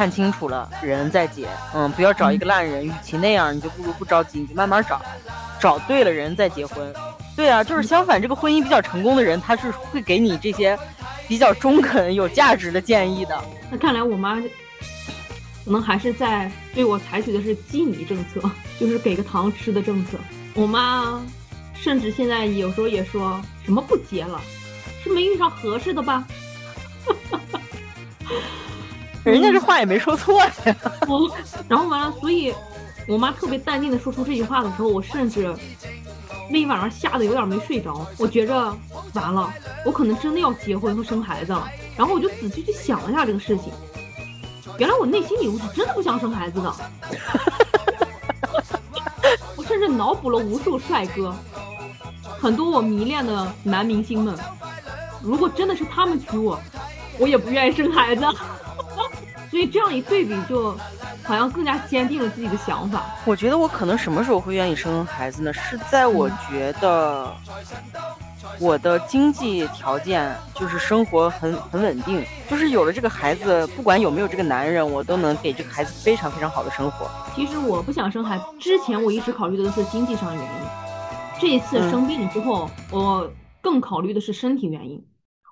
[0.00, 2.86] 看清楚了人再结，嗯，不要找一个烂人。
[2.86, 4.98] 与其那样，你就不如不着急，你就慢慢找，
[5.60, 6.90] 找对了人再结婚。
[7.36, 10.74] 对啊，就是相反，这个婚姻比较成功的人，他是会给你这些
[11.28, 13.38] 比较中肯、 有价值的建议的。
[13.70, 14.40] 那看来我妈
[15.66, 18.40] 可能还是在对我采取的是激你政策，
[18.80, 20.16] 就是给个糖吃的政策。
[20.54, 21.20] 我妈
[21.74, 24.40] 甚至现在有时候也说什么不结了，
[25.04, 26.24] 是没遇上合适的吧？
[27.04, 27.14] 哈
[27.52, 27.60] 哈
[29.32, 30.50] 人家这话也没说错呀。
[31.68, 32.54] 然后完了，所以
[33.06, 35.54] 我妈特别淡定的说出这句话的时候，我甚至
[36.50, 38.06] 那一晚上吓得有点没睡着。
[38.18, 38.74] 我觉着
[39.12, 39.52] 完了，
[39.84, 41.68] 我可能真的要结婚和生孩子了。
[41.96, 43.72] 然后我就仔细去想了一下这个事情，
[44.78, 46.74] 原来我内心里我是真的不想生孩子的。
[49.54, 51.34] 我甚至脑补了无数帅哥，
[52.40, 54.34] 很多我迷恋的男明星们，
[55.22, 56.58] 如果真的是他们娶我，
[57.18, 58.24] 我也不愿意生孩子。
[59.50, 60.76] 所以这样一对比，就
[61.24, 63.04] 好像更加坚定了自己的想法。
[63.24, 65.52] 我觉得我可能什么时候会愿意生孩子呢？
[65.52, 67.34] 是在我觉得
[68.58, 77.08] 我的经济条件就是生活很很稳定，就是有了这个孩子，不管有没有这个男人，我都能给这个孩子非常非常好的生活。
[77.34, 80.50] 其实我不想生孩子，之前我一直考虑的都是经济上的原因，
[81.40, 83.28] 这一次生病了之后，我
[83.60, 85.04] 更考虑的是身体原因。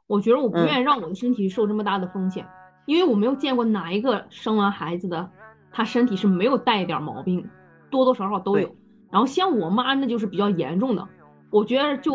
[0.06, 2.46] 我觉得我不愿意让我的身体受这么大的风险。
[2.88, 5.30] 因为我没有见过哪一个生完孩子的，
[5.70, 7.46] 他身体是没有带一点毛病，
[7.90, 8.74] 多多少少都有。
[9.10, 11.06] 然后像我妈那就是比较严重的，
[11.50, 12.14] 我觉得就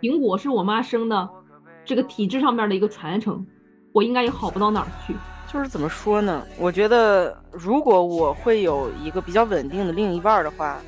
[0.00, 1.28] 苹果是我妈生的，
[1.84, 3.44] 这个体质上面的一个传承，
[3.92, 5.12] 我应该也好不到哪儿去。
[5.52, 6.40] 就是怎么说呢？
[6.56, 10.78] 我觉得如果我会有一个比较稳定的另一半的话，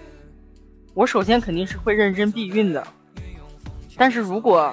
[0.95, 2.87] 我首先肯定是会认真避孕的。
[3.97, 4.73] 但是如果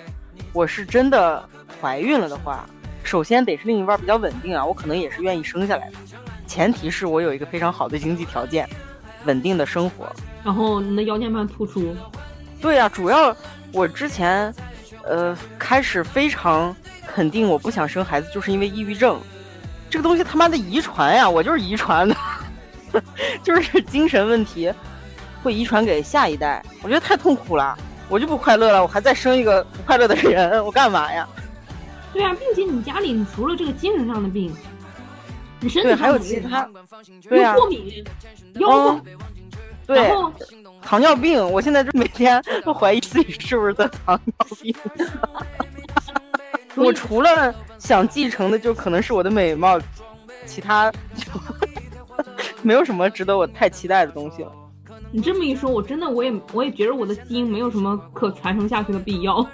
[0.54, 1.44] 我是真的
[1.82, 2.64] 怀孕了的话，
[3.04, 5.98] 首先得是另一半比较稳定啊，我可能也是愿意生下来的，
[6.48, 8.68] 前提是我有一个非常好的经济条件，
[9.26, 10.08] 稳定的生活，
[10.44, 11.96] 然后你的腰间盘突出。
[12.62, 13.36] 对呀，主要
[13.74, 14.54] 我之前，
[15.04, 16.76] 呃，开始非常
[17.08, 19.20] 肯定我不想生孩子，就是因为抑郁症，
[19.90, 22.16] 这个东西他妈的遗传呀，我就是遗传的，
[23.44, 24.72] 就是精神问题
[25.44, 27.76] 会遗传给下一代，我觉得太痛苦了，
[28.08, 31.28] 我就不快乐了，我还再生一个不快乐的人，我干嘛呀？
[32.14, 34.54] 对啊，并且你家里，你除了这个精神上的病，
[35.60, 36.70] 你身体还有其他，
[37.30, 38.04] 对啊，过敏、
[38.56, 39.02] 腰痛，
[39.88, 40.12] 对，
[40.82, 41.42] 糖尿病。
[41.52, 44.76] 我现在就每天都怀疑自己是不是得糖尿病。
[46.76, 49.80] 我除了想继承的，就可能是我的美貌，
[50.46, 51.28] 其他就
[52.62, 54.52] 没有什么值得我太期待的东西了。
[55.12, 59.46] 你这么一说，我真的我也我也觉得我的基因没有什么可传承下去的必要。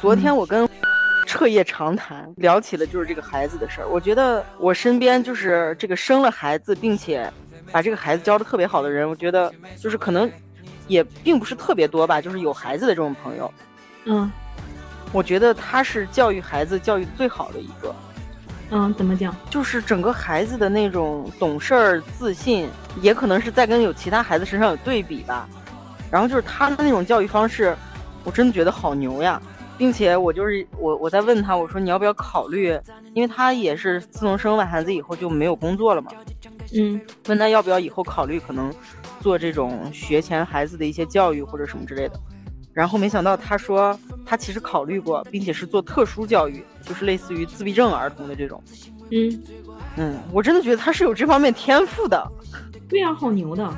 [0.00, 0.66] 昨天我跟
[1.26, 3.88] 彻夜长谈，聊起了就是这个孩子的事儿。
[3.88, 7.30] 我觉得我身边就是这个生了孩子，并且
[7.70, 10.30] 把这个孩子教的特别好的人，我觉得就是可能
[10.88, 13.52] 也并不是特别多吧，就是有孩子的这种朋友。
[14.04, 14.30] 嗯，
[15.12, 17.94] 我觉得他是教育孩子教育最好的一个。
[18.74, 19.36] 嗯，怎么讲？
[19.50, 22.66] 就是整个孩子的那种懂事儿、自信，
[23.02, 25.46] 也可能是在跟有其他孩子身上有对比吧。
[26.10, 27.76] 然后就是他的那种教育方式，
[28.24, 29.40] 我真的觉得好牛呀，
[29.76, 32.78] 并且我就是我我在问他，我说你要不要考虑？
[33.12, 36.10] 因为他也是自从生完孩子以后就没有工作了嘛。
[36.74, 38.72] 嗯，问他要不要以后考虑可能
[39.20, 42.18] 做这种学前孩子的一些教育或者什么之类的。
[42.72, 48.62] 然后没想到他说他其实考虑过，并且是做特殊教育，就是类似于自闭症儿童的这种。
[49.10, 49.42] 嗯
[49.96, 52.26] 嗯，我真的觉得他是有这方面天赋的。
[52.88, 53.70] 对呀，好牛的。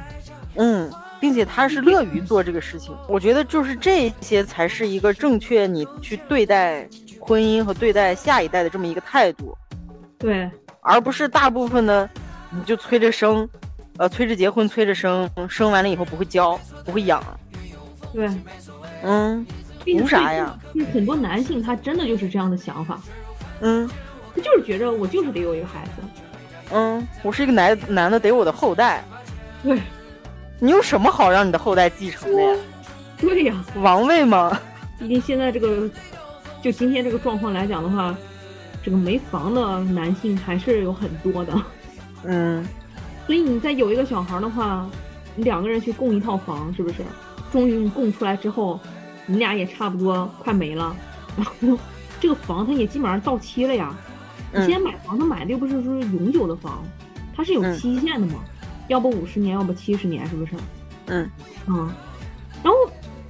[0.56, 2.94] 嗯，并且他是乐于做这个事情。
[3.08, 9.56] 我觉得就是这些才是一个正确你去对待婚姻和对待下一代的这么一个态度。
[10.18, 10.48] 对，
[10.80, 12.08] 而不是大部分的
[12.50, 13.48] 你就催着生，
[13.96, 17.20] 呃，催着结婚，催着生，生完了以后不会教，不会养。
[18.12, 18.28] 对。
[19.04, 19.46] 嗯，
[19.84, 20.58] 凭啥呀？
[20.74, 23.00] 就是很多男性他真的就是这样的想法，
[23.60, 23.88] 嗯，
[24.34, 25.90] 他就是觉着我就是得有一个孩子，
[26.72, 29.04] 嗯，我是一个男男的，得我的后代，
[29.62, 29.78] 对，
[30.58, 32.56] 你有什么好让你的后代继承的呀？
[33.20, 34.58] 对呀，王位吗？
[34.98, 35.88] 毕竟现在这个，
[36.62, 38.16] 就今天这个状况来讲的话，
[38.82, 41.52] 这个没房的男性还是有很多的，
[42.24, 42.66] 嗯，
[43.26, 44.86] 所以你再有一个小孩的话，
[45.36, 46.96] 你两个人去供一套房，是不是？
[47.52, 48.80] 终于你供出来之后，
[49.26, 50.94] 你俩也差不多快没了，
[51.36, 51.78] 然后
[52.20, 53.94] 这个房它也基本上到期了呀。
[54.52, 56.84] 你现在买房，他买的又不是说永久的房，
[57.34, 58.44] 它是有期限的嘛，
[58.86, 60.54] 要不五十年，要不七十年，是不是？
[61.06, 61.28] 嗯
[61.66, 61.90] 嗯，
[62.62, 62.78] 然后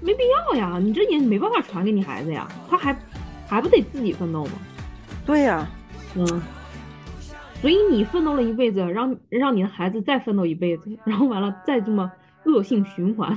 [0.01, 2.95] 没必要呀，你这也没办法传给你孩子呀，他还
[3.49, 4.53] 还不得自己奋斗吗？
[5.25, 5.67] 对呀，
[6.15, 6.43] 嗯，
[7.63, 12.13] 所以你奋斗了一辈子，让让你的孩子再奋斗一辈子，然后完了再这么
[12.45, 13.35] 恶性循环。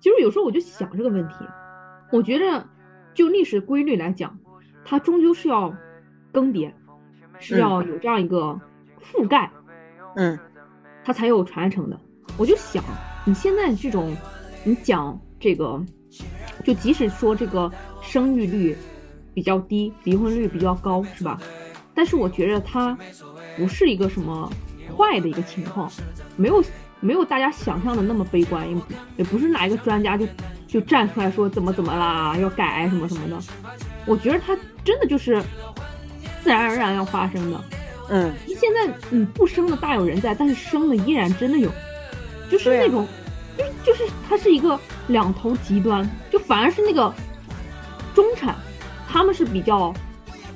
[0.00, 1.34] 其实有时候我就想这个问题，
[2.10, 2.66] 我觉着
[3.14, 4.38] 就历史规律来讲，
[4.84, 5.74] 它终究是要
[6.32, 6.72] 更迭，
[7.38, 8.60] 是要有这样一个
[9.02, 9.50] 覆盖，
[10.16, 10.38] 嗯，
[11.04, 11.98] 它才有传承的。
[12.36, 12.82] 我就想，
[13.24, 14.16] 你现在这种，
[14.64, 15.84] 你讲这个，
[16.64, 18.76] 就即使说这个生育率
[19.32, 21.40] 比较低，离婚率比较高，是吧？
[21.94, 22.96] 但是我觉着它
[23.56, 24.50] 不是一个什么
[24.96, 25.90] 坏的一个情况，
[26.36, 26.62] 没有。
[27.00, 28.74] 没有大家想象的那么悲观，也
[29.18, 30.26] 也不是哪一个专家就
[30.74, 33.38] 就站出来说怎么怎么啦，要改什么什么的。
[34.06, 35.40] 我觉得他真的就是
[36.42, 37.64] 自然而然要发生的。
[38.08, 41.70] 嗯，现在嗯不生的大有人在，但是生的依然真的有，
[42.50, 43.06] 就是那种，
[43.56, 47.14] 就就是它是一个两头极端，就反而是那个
[48.12, 48.56] 中产，
[49.08, 49.94] 他们是比较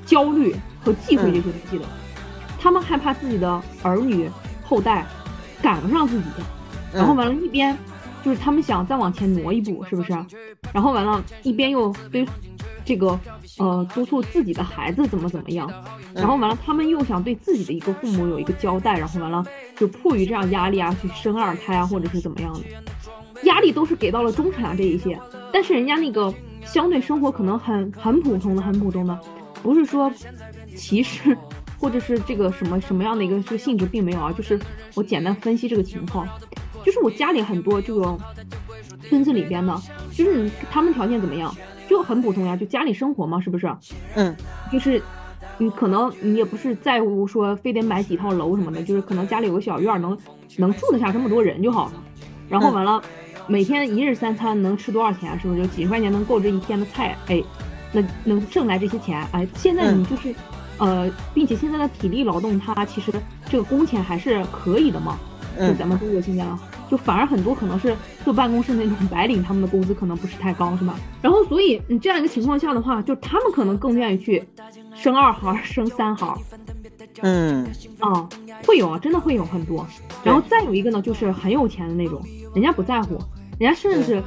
[0.04, 0.52] 焦虑
[0.84, 1.84] 和忌讳这些东西的，
[2.60, 4.28] 他们害怕自己的儿女
[4.64, 5.06] 后代。
[5.60, 6.24] 赶不上自己，
[6.92, 7.76] 然后完了，一边
[8.28, 10.12] 就是他们想再往前挪一步，是不是？
[10.70, 12.26] 然后完了，一边又对
[12.84, 13.18] 这个
[13.56, 15.66] 呃督促自己的孩子怎么怎么样，
[16.12, 19.42] 然后完了，他们又想对自己的一个父母有一个交代，然后完了
[19.78, 22.60] 就迫于这样压力啊，去生二胎啊，或者是怎么样的，
[23.44, 25.18] 压力都是给到了中产啊这一些，
[25.50, 26.30] 但是人家那个
[26.66, 29.18] 相对生活可能很很普通的，很普通的，
[29.62, 30.12] 不是说
[30.76, 31.34] 歧视。
[31.80, 34.58] 或者是这个什么什么样的一个这个性质并没有啊，就是
[34.96, 36.26] 我简单分析这个情况，
[36.88, 38.18] 就是我家里很多这种
[39.10, 39.78] 村子里边的，
[40.10, 41.54] 就是他们条件怎么样，
[41.86, 43.70] 就很普通呀，就家里生活嘛，是不是？
[44.14, 44.34] 嗯，
[44.72, 45.02] 就是
[45.58, 50.16] 你可能你也不是在乎说非得买几套楼什么的，就是可能家里有个小院能
[50.56, 52.02] 能住得下这么多人就好了。
[52.48, 53.02] 然后完了，
[53.46, 55.38] 每天一日三餐能吃多少钱？
[55.38, 57.14] 是不是就几十块钱能够这一天的菜？
[57.26, 57.44] 哎，
[57.92, 59.22] 那能挣来这些钱？
[59.32, 60.34] 哎，现在你就是。
[60.78, 63.12] 呃，并且现在的体力劳动，它其实
[63.50, 65.18] 这个工钱还是可以的嘛。
[65.58, 66.46] 就咱们中国现在，
[66.90, 70.98] 就反而很多可能是坐办公室那种白领，他们的工资可能不是太高，是吧？
[71.22, 74.42] 然后，所以你这样一个情况下的话，就他们可能更愿意去
[74.94, 76.34] 生二孩、生三孩。
[77.22, 77.66] 嗯，
[78.00, 78.28] 啊，
[78.66, 79.86] 会有啊，真的会有很多。
[80.24, 82.22] 然后再有一个呢，就是很有钱的那种，
[82.54, 83.18] 人家不在乎，
[83.58, 84.22] 人家甚至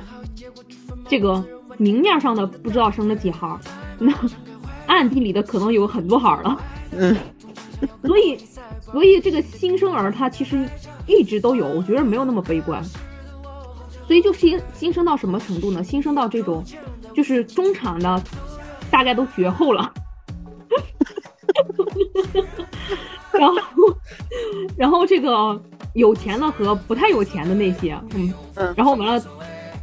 [1.08, 1.43] 这个
[1.78, 3.58] 明面上的不知道生了几孩，
[3.97, 4.13] 那。
[4.88, 7.15] 暗地里的可能有很多孩了，嗯，
[8.04, 8.38] 所以，
[8.82, 10.67] 所以这个新生儿他其实
[11.12, 12.84] 一直都有，我觉得没有那么悲观，
[14.08, 15.84] 所以就新新生到什么程度呢？
[15.84, 16.63] 新生到这种，
[17.13, 18.21] 就是中产的
[18.89, 19.93] 大概都绝后了，
[23.32, 23.56] 然后，
[24.78, 25.62] 然后这个
[25.93, 29.24] 有钱的和不太有钱的那些，嗯嗯，然后完了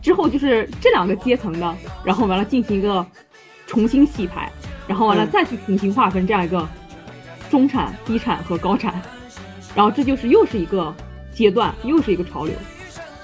[0.02, 3.04] 之后就是这两个阶层的，然后完了进行一个
[3.66, 4.50] 重新洗牌。
[4.86, 6.66] 然后完了，再去重新划分这样一个
[7.50, 9.02] 中产、低产和高产，
[9.74, 10.94] 然后这就是又是一个
[11.38, 12.52] 阶段，又是一个潮流。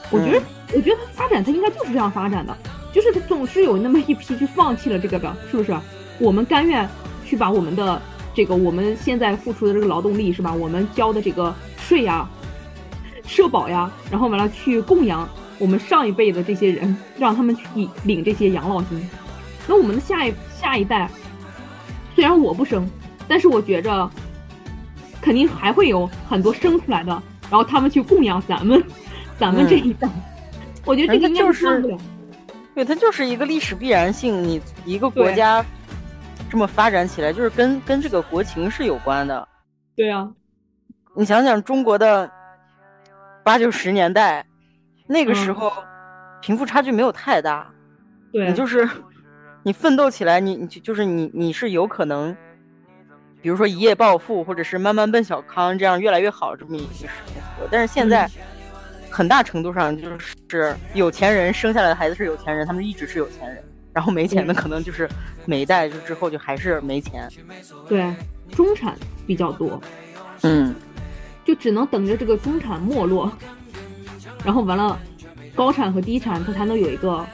[0.08, 2.56] 我觉得，我觉得它发展它应该就是这样发展的，
[2.92, 5.76] 就是它总是有那么一批去放弃了这个的，是不是？
[6.20, 6.88] 我们甘愿
[7.26, 8.00] 去把我们的
[8.32, 10.52] 这个我们现在付出的这个劳动力是吧？
[10.54, 12.28] 我们交的这个税呀、
[13.26, 17.64] 社保呀，然后完了去供养我们上一辈的这些人，让他们去
[18.04, 19.10] 领这些养老金。
[19.66, 21.10] 那我们的下一下一代，
[22.14, 22.88] 虽然我不生，
[23.26, 24.08] 但是我觉着
[25.20, 28.82] 肯定还会有很多生出来的，然后他们去供养咱们，
[29.38, 30.08] 咱们这一代。
[30.84, 31.82] 我觉得这个就是。
[32.74, 34.42] 对，它就是一个历史必然性。
[34.42, 35.64] 你一个国家
[36.50, 39.48] 这么发展起来，就是跟跟这个国情是有关的。
[39.94, 40.28] 对啊，
[41.14, 42.28] 你想想中国的
[43.44, 44.44] 八九十年代，
[45.06, 45.72] 那个时嗯候
[46.42, 47.70] 贫富差距没有太大，
[48.32, 48.88] 对，你就是
[49.62, 52.36] 你奋斗起来，你你就就是你你是有可能，
[53.44, 57.06] 比如说一夜暴富，或者是慢慢奔小康，这样越来越好这么一个生
[57.58, 57.68] 活。
[57.70, 58.28] 但是现在。
[59.10, 60.08] 很大程度上就
[60.48, 65.08] 是有钱人生下来的孩子是有钱人，他们一直是有钱人，然后没钱的可能就是
[65.44, 67.28] 每一代就之后就还是没钱。
[67.86, 68.12] 对，
[68.50, 69.80] 中产比较多，
[70.42, 70.74] 嗯，
[71.44, 73.30] 就只能等着这个中产没落，
[74.44, 74.98] 然后完了，
[75.54, 77.24] 高产和低产它才能有一个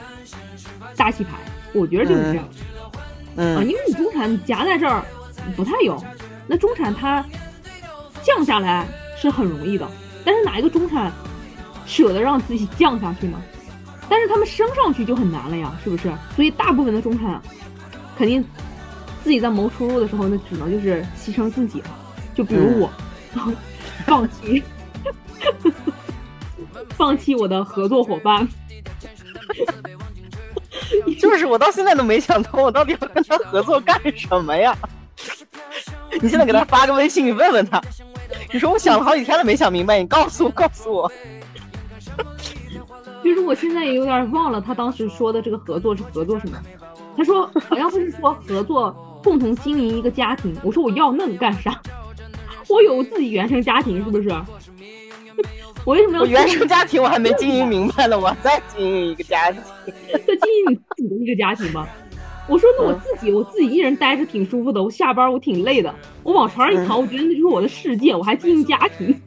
[0.95, 1.31] 大洗牌。
[1.73, 2.47] 我觉得就是这样。
[3.37, 5.03] 嗯，啊，因为你中产你夹在这儿
[5.55, 6.03] 不太有，
[6.47, 7.25] 那中产它
[8.23, 8.87] 降下来
[9.19, 9.87] 是很容易的，
[10.23, 11.11] 但是哪一个中产
[11.85, 13.41] 舍得让自己降下去呢？
[14.09, 16.11] 但是他们升上去就很难了呀，是不是？
[16.35, 17.41] 所以大部分的中产
[18.17, 18.43] 肯定
[19.23, 21.87] 自己在谋出路的时候，那只能就是牺牲自己了。
[22.35, 22.89] 就比如我，
[24.05, 24.61] 放弃
[26.89, 28.47] 放弃我的合作伙伴。
[31.19, 34.77] 就是我到现在都没想通，我到底要跟他合作干什么呀？
[36.21, 37.81] 你现在给他发个微信，你问问他。
[38.53, 41.11] 你说我想了好几天了没想明白，你告诉我，告诉我。
[43.23, 46.57] 其实我现在也有点忘了他当时说的这个合作是合作什么。
[47.17, 48.91] 他说好像不是说合作
[49.23, 50.55] 共同经营一个家庭。
[50.63, 51.79] 我说我要那个干啥？
[52.69, 54.29] 我有自己原生家庭是不是？
[55.83, 59.61] 我为什么要我原生家庭我还没经营明白呢，我再经营一个家庭。
[59.85, 61.87] 再经营你自己的一个家庭吧。
[62.51, 64.83] 我说那我自己，我自己一人待着挺舒服的。
[64.83, 68.13] 我下班我挺累的，我往床上一躺，我觉得那就是我的世界。
[68.13, 69.21] 我还经营家庭，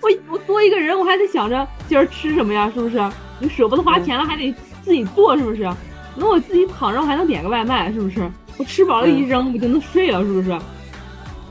[0.00, 3.02] 我我多一个人，我还得想着今儿吃什么呀，是不是？
[3.40, 4.54] 你舍不得花钱了，还得
[4.84, 5.68] 自己做，是不是？
[6.14, 8.30] 那我自己躺着，我还能点个外卖，是不是？
[8.56, 10.52] 我吃饱了一扔，我就能睡了，是不是？
[10.52, 10.60] 我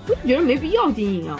[0.07, 1.37] 就觉得没必要经营啊。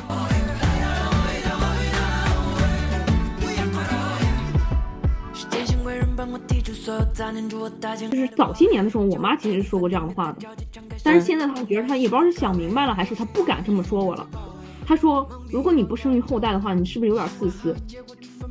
[8.10, 10.48] 就是早些年的时候，我妈其实说过这样的话的，
[11.04, 14.28] 但是现在她觉得她也不知道是想明白了，还是她不敢这么说我了。
[14.86, 17.76] 她说：“如果你不生育后代的话，你是不是有点自私？”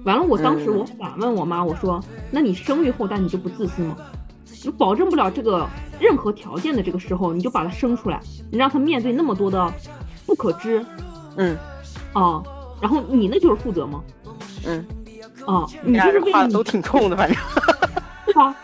[0.04, 3.96] 完了，我当时我反问我妈，我说：“那你生育后代，你就不自私吗？
[4.64, 5.68] 你保证不了这个
[6.00, 8.20] 任何条件的这个时候，你就把他生出来，
[8.50, 9.72] 你让他面对那么多的
[10.26, 10.84] 不可知，
[11.36, 11.56] 嗯，
[12.12, 12.42] 啊，
[12.80, 14.02] 然后你那就是负责吗？
[14.64, 14.84] 嗯，
[15.46, 17.36] 啊，你就是话都挺冲的，反正。
[18.26, 18.54] 对吧？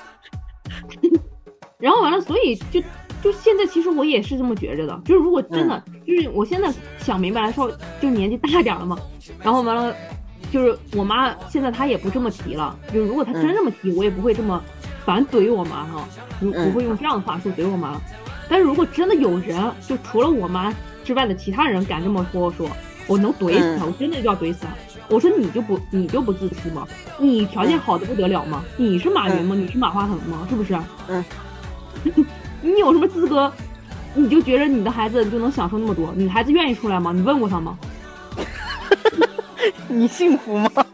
[1.78, 2.80] 然后完了，所以就
[3.22, 5.00] 就现在，其实我也是这么觉着的。
[5.04, 8.96] 就是如果真的，就是我现在想明白来说，就年纪大点了嘛。
[9.42, 9.94] 然后完了，
[10.50, 12.76] 就是我妈现在她也不这么提了。
[12.92, 14.62] 就是如果她真这么提，我也不会这么
[15.04, 16.08] 反怼我妈哈，
[16.40, 18.00] 不不会用这样的话术怼我妈。
[18.48, 22.68] 但是如果真的有人，就除了我妈之外的其他人敢这么说，我说
[23.08, 24.68] 我能怼死他，我真的就要怼死他。
[25.08, 26.86] 我说你就不你就不自私吗？
[27.18, 28.62] 你条件好的不得了吗？
[28.76, 29.56] 你是马云吗？
[29.56, 30.46] 你是马化腾吗？
[30.48, 30.78] 是不是？
[31.08, 31.24] 嗯。
[32.60, 33.50] 你有什么资格？
[34.14, 36.12] 你就觉着你的孩子就能享受那么多？
[36.14, 37.12] 你孩子愿意出来吗？
[37.12, 37.78] 你问过他吗？
[39.88, 40.70] 你幸福吗？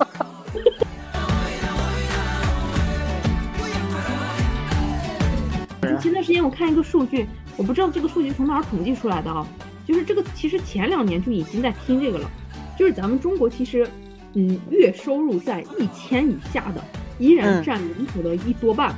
[6.00, 9.46] 前段时间我看一个数据，我不知道这个数据从哪儿统计出来的啊，
[9.86, 12.30] 就是这个其实前两年就已经在听这个了，
[12.78, 13.88] 就是咱们中国其实。
[14.36, 16.82] 嗯，月收入在一千以下的，
[17.20, 18.92] 依然占人口的一多半。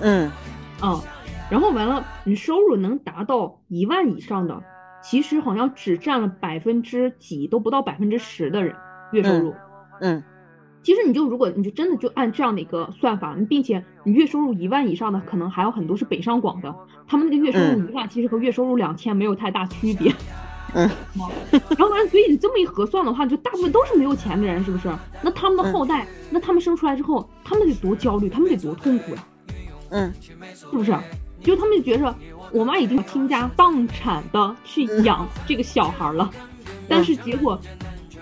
[0.00, 0.30] 嗯，
[0.80, 1.02] 啊，
[1.50, 4.62] 然后完了，你收入能达到一万以上的，
[5.02, 8.76] 其实好像只占了百分之几，都不到百分之十的人
[9.12, 9.54] 月收入。
[10.02, 10.22] 嗯，
[10.86, 16.72] 其实你就如果你就真的就按这样的一个算法，并且你月收入一万以上的，可能还有很多是北上广的，
[17.08, 20.14] 他们那个月收入一万，其实和月收入两千没有太大区别。
[20.74, 20.88] 嗯，
[21.50, 24.88] 然后完了，所以你这么一核算的话，就大部分都是没有钱的人，是不是？
[25.22, 30.14] 那他们的后代，嗯、那他们生出来之后，他们得多焦虑，他们得多痛苦呀、啊，嗯，
[30.54, 30.96] 是不是？
[31.40, 32.14] 就他们就觉着
[32.52, 37.60] 我妈已经倾家荡产的去养这个小孩了，嗯、但是结果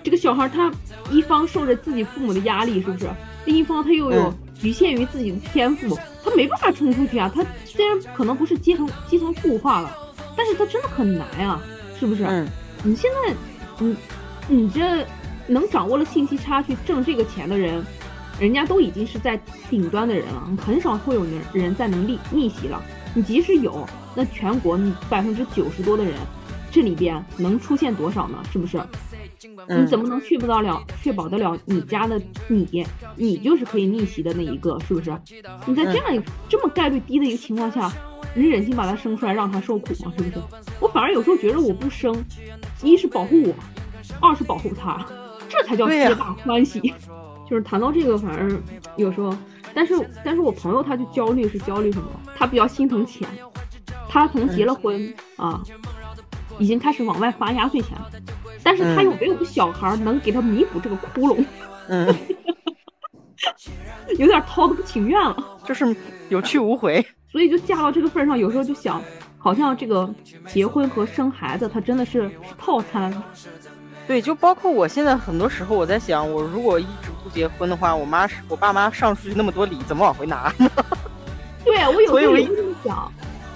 [0.05, 0.71] 这个小孩他
[1.11, 3.11] 一方受着自己父母的压力，是不是？
[3.47, 7.31] 另一方他又有局限于自己的天赋，他没办法冲出去啊。
[7.35, 9.97] 他虽然可能不是阶层基层固化了，
[10.37, 11.61] 但是他真的很难啊，
[11.99, 12.25] 是不是？
[12.25, 12.47] 嗯，
[12.83, 13.35] 你现在，
[13.79, 13.97] 你
[14.47, 15.07] 你这
[15.47, 17.83] 能掌握了信息差去挣这个钱的人，
[18.39, 19.41] 人家都已经是在
[19.71, 22.83] 顶端的人了，很少会有人人在能逆逆袭了。
[23.15, 24.79] 你即使有，那全国
[25.09, 26.15] 百分之九十多的人，
[26.71, 28.39] 这里边能出现多少呢？
[28.53, 28.79] 是不是？
[29.69, 32.87] 你怎么能确保得了确保得了你家的你，
[33.17, 35.17] 你就是可以逆袭的那一个，是不是？
[35.67, 37.93] 你在这样一这么概率低的一个情况下，
[38.35, 40.13] 你忍心把他生出来让他受苦吗？
[40.17, 40.43] 是不是？
[40.81, 42.25] 我反而有时候觉得我不生，
[42.83, 43.55] 一是保护我，
[44.21, 45.07] 二是保护他，
[45.49, 46.95] 这才叫皆大欢喜。
[47.49, 48.51] 就是谈到这个，反而
[48.97, 49.37] 有时候，
[49.75, 52.09] 但是但是我朋友他就焦虑是焦虑什么？
[52.35, 53.29] 他比较心疼钱，
[54.09, 55.63] 他可能结了婚啊，
[56.59, 58.11] 已经开始往外发压岁钱了。
[58.65, 61.45] 但是他又没有个小孩能给他弥补这个窟窿，
[61.89, 62.13] 嗯，
[64.19, 65.95] 有点掏的不情愿了， 就是
[66.31, 67.07] 有去无回。
[67.31, 69.03] 所以就嫁到这个份上，有时候就想，
[69.37, 70.09] 好像这个
[70.47, 73.13] 结婚和生孩子，它真的是套餐。
[74.07, 80.71] 对，就包括我现在很多时候，我在想，我如果一直不结婚的话，我妈我爸妈上出去那么多礼，怎么往回拿呢？
[81.65, 83.13] 对，我有时候也这么想。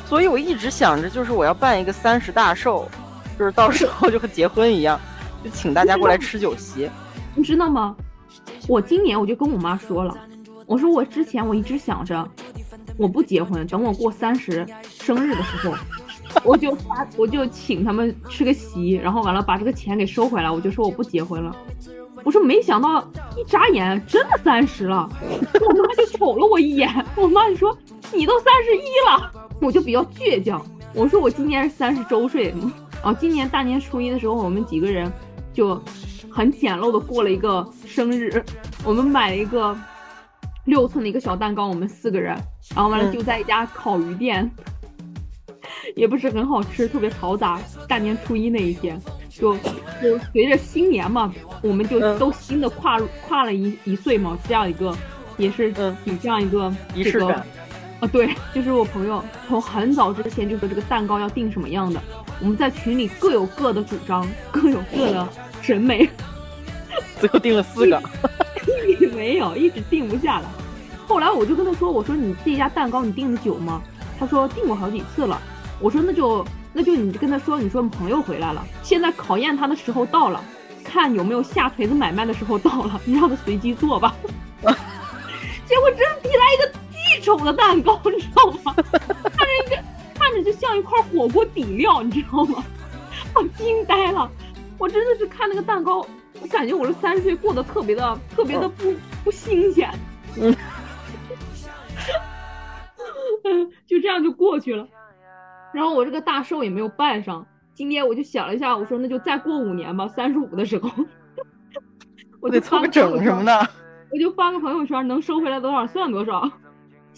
[0.06, 2.88] 所以我一直想着，就是我要办一个三十大寿。
[3.38, 5.00] 就是到时候就和结婚一样，
[5.44, 6.90] 就请大家过来吃酒席。
[7.36, 7.94] 你知道吗？
[8.66, 10.12] 我今年我就跟我妈说了，
[10.66, 12.28] 我说我之前我一直想着，
[12.96, 15.74] 我不结婚，等我过三十生日的时候，
[16.42, 21.54] 我就发我就请他们吃个席，然后完了把这个钱给收回来，我就说我不结婚了。
[22.24, 23.00] 我说没想到
[23.36, 27.74] 一眨眼真的三十了，我妈就瞅了我一眼，我妈就说
[28.12, 29.30] 你都三十一了，
[29.60, 30.60] 我就比较倔强，
[30.92, 32.52] 我说我今年是三十周岁。
[33.02, 35.10] 哦，今年大年初一的时候，我们几个人
[35.52, 35.80] 就
[36.30, 38.44] 很简陋的过了一个生日。
[38.84, 39.76] 我们买了一个
[40.64, 42.36] 六寸的一个小蛋糕，我们四个人，
[42.74, 44.50] 然后完了就在一家烤鱼店，
[45.96, 47.60] 也不是很好吃，特别嘈杂。
[47.88, 49.56] 大年初一那一天，就
[50.02, 51.32] 就随着新年嘛，
[51.62, 54.94] 我们就都新的跨跨了一一岁嘛，这样一个
[55.36, 55.72] 也是
[56.04, 57.46] 挺这样一个仪式感。
[58.00, 62.00] 啊，对，就是我朋友从很早之前就说这个蛋糕要定什么样的。
[62.40, 65.28] 我们在群里各有各的主张，各有各的
[65.60, 66.08] 审美，
[67.18, 68.00] 最后定了四个，
[69.12, 70.44] 没有，一直定不下来。
[71.08, 73.82] 后来我就跟他说：“我说你这家蛋糕你定的久吗？”
[74.20, 75.40] 他说定过好几次了。
[75.80, 80.40] 我说那就那就你跟他说，你说你朋友回来了，现在考验他的时候到了，
[80.84, 84.14] 看有没有下锤子买卖的时候到了，你让他随机做吧。
[84.62, 86.87] 结果真递来一个巨
[87.18, 88.74] 丑的蛋糕，你知道吗？
[88.76, 89.82] 他那个。
[90.20, 92.62] 看着就像一块火锅底料，你知道吗？
[93.36, 94.28] 我惊呆了，
[94.76, 96.04] 我真的是看那个蛋糕，
[96.42, 98.92] 我感觉我这三十岁过得特别的特别的不
[99.24, 99.88] 不新鲜，
[100.36, 100.52] 嗯，
[103.86, 104.86] 就这样就过去了。
[105.72, 110.90] 然后我这个大寿也没有办上，今天我就想了一下，我说那就再过五年吧，三十五的时候，
[112.42, 113.70] 我得凑个整什么的，
[114.10, 116.50] 我就发个朋友圈，能收回来多少算多少。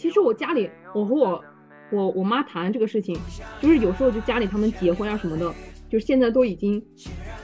[0.01, 1.45] 其实我家里，我和我。
[1.93, 3.19] 我我妈谈这个事情，
[3.61, 5.53] 就是有时候就家里他们结婚啊什么的，
[5.91, 6.81] 就是现在都已经，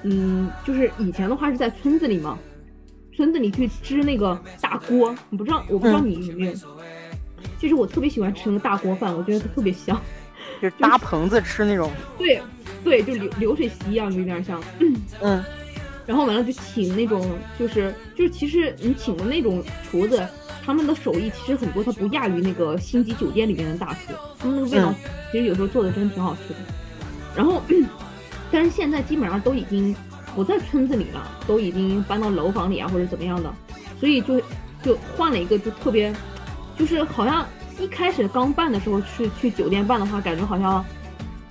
[0.04, 2.38] 嗯，就是以前的话是在村子里嘛，
[3.16, 6.52] 村子里去支那个大锅，你不知道，我不知道你有没有，
[7.58, 10.00] 其实我特别喜欢吃那个大锅饭，我觉得它特别香，
[10.62, 12.40] 就是搭棚子吃那种，对
[12.84, 14.62] 对，就流流水席一样，有点像，
[15.20, 15.44] 嗯，
[16.06, 20.24] 然后完了就请那种，就是就是其实你请的那种厨子。
[20.66, 24.12] 他们的手艺其实很多，它不亚于那个星级酒店里面的大厨。
[24.36, 24.92] 他们那个味道
[25.30, 26.56] 其实有时候做的真的挺好吃的。
[27.36, 27.62] 然后，
[28.50, 29.94] 但是现在基本上都已经
[30.34, 33.54] 不在村子里了，都已经搬到楼房里啊或者怎么样的，
[34.00, 34.40] 所以就
[34.82, 36.12] 就换了一个，就特别，
[36.76, 37.46] 就是好像
[37.78, 40.84] 一开始刚办的时候去去酒店办的话，感觉好像，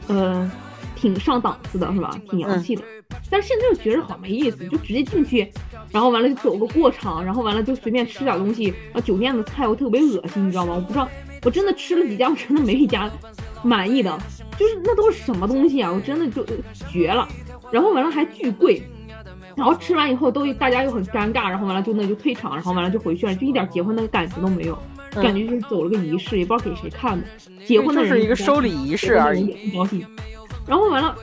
[0.08, 0.52] 呃，
[0.96, 2.18] 挺上档次的是吧？
[2.30, 2.84] 挺洋气的。
[3.30, 5.52] 但是现在就觉得好没意思，就直接进去。
[5.92, 8.74] 然后完了就走个过场，然后完了就随便吃点东西。
[8.94, 10.74] 啊，酒店的菜我特别恶心，你知道吗？
[10.74, 11.08] 我不知道，
[11.44, 13.10] 我真的吃了几家，我真的没一家
[13.64, 14.18] 满意的。
[14.58, 15.92] 就是那都是什么东西啊？
[15.92, 16.46] 我真的就
[16.90, 17.28] 绝了。
[17.72, 18.82] 然后完了还巨贵，
[19.56, 24.78] 然后吃完以后都大家又很尴尬，然后完了就那就退场，然后完了就回去了，就一点结婚的感觉都没有，
[25.12, 27.26] 感觉就是走了个仪式，也不知道给谁看的。
[27.66, 30.06] 结婚的人是一个收礼仪式而已，不高兴。
[30.68, 31.16] 然后完了，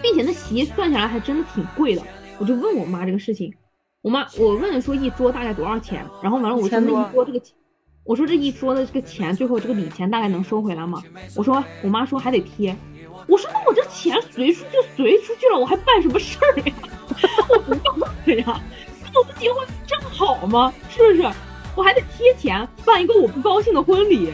[0.00, 2.02] 并且那席算下来还真的挺贵的，
[2.38, 3.52] 我就问我妈这个事情。
[4.02, 7.54] 我妈，我问说一桌大概多少钱，然后完了我说那一桌这个钱，
[8.04, 11.02] 我说这一桌的这个钱，最后这个礼钱大概能收回来吗？
[11.36, 12.76] 我说我妈说还得贴，
[13.26, 16.74] 我说那我这钱随出就随出去了，我还办什么事儿呀？
[17.48, 18.60] 我不干呀，
[19.12, 20.72] 那我不结婚正好吗？
[20.90, 21.30] 是不是？
[21.76, 24.32] 我还得贴钱办一个我不高兴的婚礼，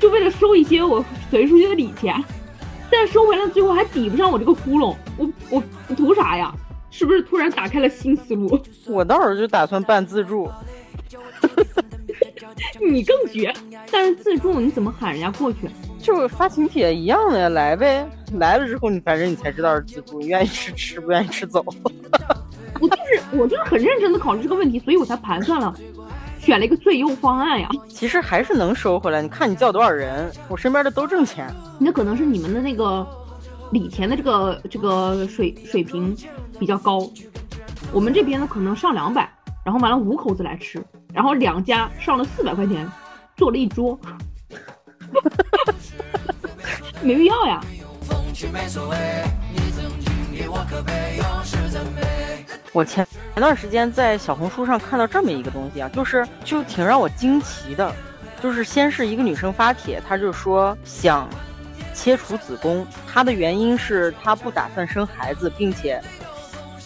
[0.00, 2.22] 就为了收一些我随出去的礼钱，
[2.92, 6.52] 但收回来最后还抵不上我这个窟窿，我我我图啥呀？
[6.90, 8.60] 是不是突然打开了新思路？
[8.86, 10.50] 我到时候就打算办自助。
[12.80, 13.52] 你更绝，
[13.90, 15.70] 但是自助你怎么喊人家过去？
[15.98, 18.06] 就发请帖一样的呀，来呗。
[18.34, 21.64] 来了之后，你反正你才知道是自助，你愿意吃吃，不愿意吃走。
[22.80, 25.74] 我就是我就是很认真的考虑这个问题，所以我才盘算了，
[26.42, 27.68] 选了一个最优方案呀。
[27.88, 31.48] 其实还是能收回来，你看你叫多少人，我身边的都挣钱。
[31.78, 33.06] 那可能是你们的那个
[33.70, 36.16] 礼钱的这个这个水水平
[36.58, 37.08] 比较高，
[37.92, 39.32] 我们这边呢可能上两百，
[39.64, 40.82] 然后完了五口子来吃。
[41.14, 42.90] 然后两家上了四百块钱，
[43.36, 43.98] 做了一桌，
[47.02, 47.60] 没必要呀。
[52.72, 57.92] 我前前段时间在小红书上看到这么一个东西啊，就是就挺让我惊奇的，
[58.40, 61.28] 就是先是一个女生发帖，她就说想
[61.94, 66.00] 切除子宫，她的原因是她不打算生孩子，并且。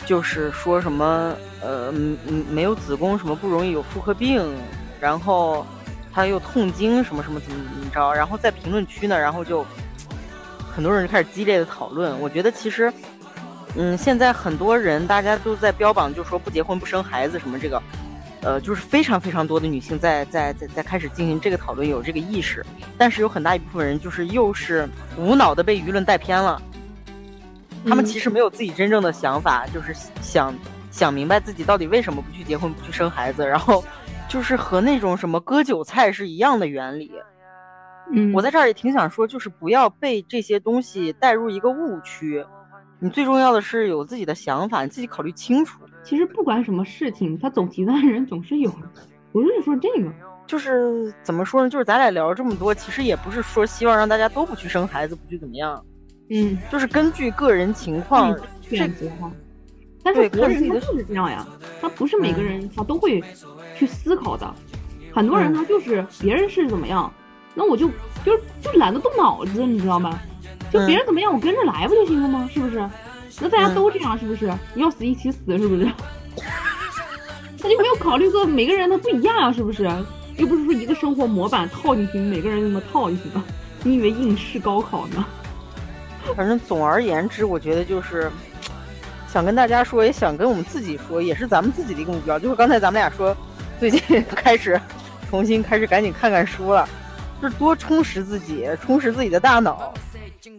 [0.05, 4.55] 就是说什么，呃，嗯嗯，没有子宫什么不容易有妇科病，
[5.01, 5.67] 然后
[6.13, 9.67] 她又痛经什么什么怎么怎么着，然后在评论区呢，然后就
[10.73, 12.17] 很多人就开始激烈的讨论。
[12.21, 12.93] 我觉得其实，
[13.77, 17.83] 嗯，现在很多人大家都在标榜，就说不结婚不生孩子什么这个，
[18.41, 22.65] 呃，就是非常非常多的女性在在在在开始进行这个讨论，有这个意识，
[22.97, 26.61] 但是有很大一部分人就是又是无脑的被舆论带偏了。
[27.87, 30.55] 他们其实没有自己真正的想法，就是想
[30.91, 33.85] 想明白自己到底为什么不去结婚、不去生孩子，然后
[34.27, 37.13] 就是和那种什么割韭菜是一样的原理。
[38.13, 42.45] 嗯，我在这儿也挺想说，就是不要被这些东西带入一个误区。
[42.99, 45.81] 你最重要的是有自己的想法，你自己考虑清楚。
[46.03, 48.91] 其实不管什么事情，他走极端的人总是有的。
[49.33, 50.11] 不是说这个，
[50.47, 51.69] 就是怎么说呢？
[51.69, 55.85] 就是咱俩聊这么多，其实也不是说希望让大家都不去生孩子，不去怎么样。
[56.31, 59.31] 嗯，就是根据个人情况选择哈，
[60.03, 61.47] 但是别人他就是这样呀，
[61.81, 63.23] 他不是每个人他都会
[63.77, 64.55] 去思考的，
[65.13, 67.13] 很多人他就是别人是怎么样，
[67.55, 67.89] 那我就
[68.25, 70.19] 就就懒得动脑子，你知道吗？
[70.73, 72.49] 就别人怎么样，我跟着来不就行了吗？
[72.53, 72.89] 是不是？
[73.41, 74.53] 那大家都这样，是不是？
[74.75, 75.85] 要死一起死，是不是？
[77.61, 79.85] 他就没有考虑过每个人他不一样啊，是不是？
[80.37, 83.43] 又不是说一个生活模板套进去，每个人那么套进去的，
[83.83, 85.25] 你以为应试高考呢？
[86.35, 88.31] 反正总而言之，我觉得就是
[89.33, 92.39] 想跟大家说，也想跟我们自己说，也是咱们自己的一个目标。
[92.39, 93.35] 就是刚才咱们俩说，
[93.79, 94.01] 最近
[94.35, 94.81] 开始
[95.31, 96.89] 重新开始赶紧看看书了，
[97.41, 99.95] 就是多充实自己，充实自己的大脑。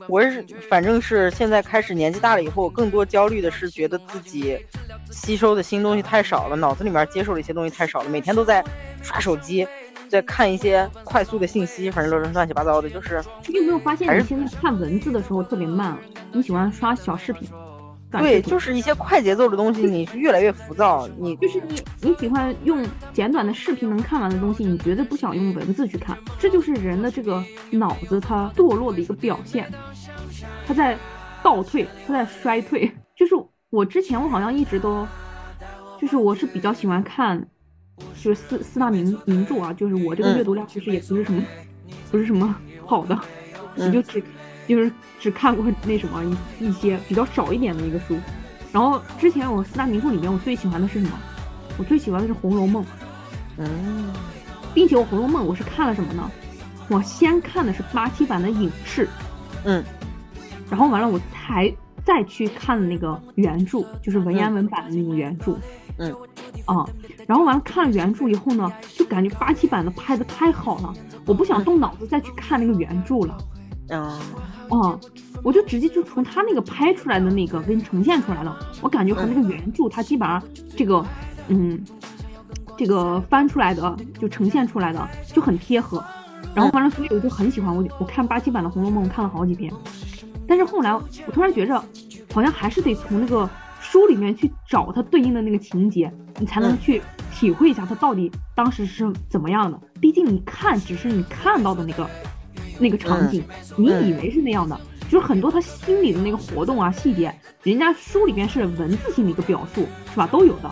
[0.07, 4.57] 我是反正是现在开始年纪大了以后，更多焦虑的是觉得自己
[5.11, 8.63] 吸收的新东西太少了，脑子里面接受的一些东西太少了，每天都在
[9.01, 9.67] 刷手机。
[10.09, 13.21] 在看一些快速的信息，反正乱乱七八糟的，就是。
[13.45, 15.97] 你有没有发现，你现在看文字的时候特别慢？
[16.31, 17.45] 你喜欢刷小视频？
[18.11, 21.07] 对，就是一些快节奏的东西，你是越来越浮躁。
[21.17, 26.17] 你就是你，你喜欢用简短的视频能看完的东西，你绝对不想用文字去看。
[26.39, 29.71] 这就是人的这个脑子它堕落的一个表现，
[30.65, 30.97] 它在
[31.43, 32.91] 倒退，它在衰退。
[33.15, 33.35] 就是
[33.69, 35.05] 我之前我好像一直都，
[35.99, 37.47] 就是我是比较喜欢看。
[38.23, 41.41] 就是四四大名名著啊，就是我这个阅读量其实也不是什么，
[42.11, 42.55] 不是什么
[42.85, 43.19] 好的，
[43.73, 44.23] 你就只
[44.67, 46.23] 就是只看过那什么
[46.59, 48.17] 一一些比较少一点的一个书。
[48.71, 51.17] 然后之前我四大名著里面我最喜欢的是什么？
[51.77, 52.83] 我最喜欢的是《红楼梦》。
[53.57, 54.11] 嗯，
[54.73, 56.29] 并且我《红楼梦》我是看了什么呢？
[56.89, 59.09] 我先看的是八七版的影视，
[59.63, 59.83] 嗯，
[60.69, 61.73] 然后完了我才
[62.05, 65.57] 再去看那个原著，就是文言文版的那个原著，
[65.97, 66.15] 嗯。
[66.65, 66.85] 啊，
[67.25, 70.93] 然后完了看了原著以后呢，就感觉八七版的拍的太好了，
[71.25, 73.37] 我不想动脑子再去看那个原著了。
[73.55, 73.56] 嗯，
[73.89, 74.19] 啊，
[75.43, 80.41] 我就直接就从他那个拍出来的那个给你呈现出来了，我感觉和那个原著它基本上
[80.75, 81.05] 这个，
[81.47, 81.81] 嗯，
[82.77, 86.03] 这个翻出来的就呈现出来的就很贴合。
[86.53, 89.71] 然后反正，所以我就很喜欢我我看八七版的《红楼梦》看了好几遍，
[90.47, 91.81] 但是后来我突然觉着，
[92.33, 93.49] 好像还是得从那个。
[93.79, 99.79] 书里面去找它对应的那个情节，你才能去体会一下它到底当时是怎么样的。
[100.01, 102.05] 毕竟你看只是你看到的那个
[102.79, 103.43] 那个场景，
[103.75, 110.27] 你以为是那样的，就是很多他心里的那个活动啊细节，人家书里边是文字性的一个表述，是吧？
[110.27, 110.69] 都有的。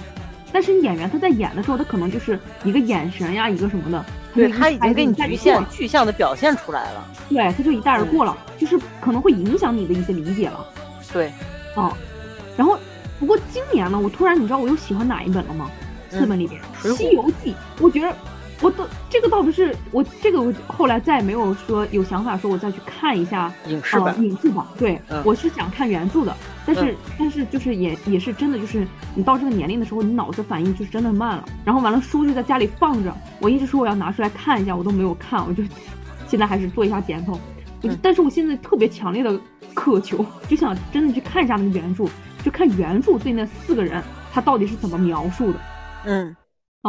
[0.51, 7.05] 但是演员他在演的时候，他可能就是一个眼神呀，一个什么的，对他已经给你局限具象的表现出来了。
[7.29, 10.65] 对，他就一带而过了，就是可能会影响你的一些理解了。
[11.11, 11.31] 对，
[11.75, 11.91] 哦，
[12.57, 12.77] 然后。
[13.17, 15.71] 不过今年呢，我突然你知道我又喜欢哪一本了吗？
[16.09, 16.61] 四本里边，
[16.97, 18.13] 《西游记》，我觉得
[18.61, 26.35] 我都这个倒不是我这个我后来再也没有说有想法说我再去看一下影视版，影视版，对，我是想看原著的，
[26.65, 35.63] 但是但是就是也也是真的就是你到这个年龄的时候，你脑子反应就是真的慢了，然后完了书就在家里放着，我一直说我要拿出来看一下，我都没有看，我就
[36.27, 37.37] 现在还是做一下检讨，
[38.01, 39.39] 但是我现在特别强烈的
[39.73, 42.05] 渴求，就想真的去看一下那个原著。
[42.43, 45.59] 就看原著对那四个人他到底是怎么描述的，
[46.05, 46.35] 嗯，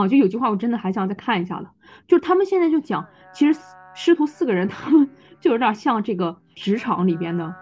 [0.03, 1.67] 啊，就有句话我真的还想再看一下的，
[2.07, 3.59] 就是他们现在就讲，其实
[3.95, 5.09] 师徒四个人他们
[5.41, 7.55] 就有点像这个职场里边的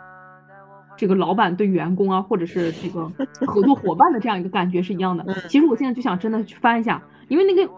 [0.96, 3.10] 这个老板对员工啊，或者是这个
[3.46, 5.24] 合作伙伴的这样一个感觉是一样的。
[5.48, 7.72] 其实我现在就想真的去翻一下，因为那个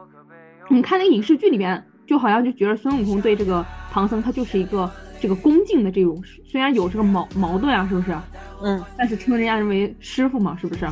[0.71, 4.91] 你看那个影视剧里边，就好像就觉得孙悟空对这个唐僧他就是一个。
[5.19, 8.15] 这个恭敬的这种，虽然有这个矛矛盾啊，是不是？
[8.63, 10.87] 嗯，但是称人家人为师傅嘛，是不是？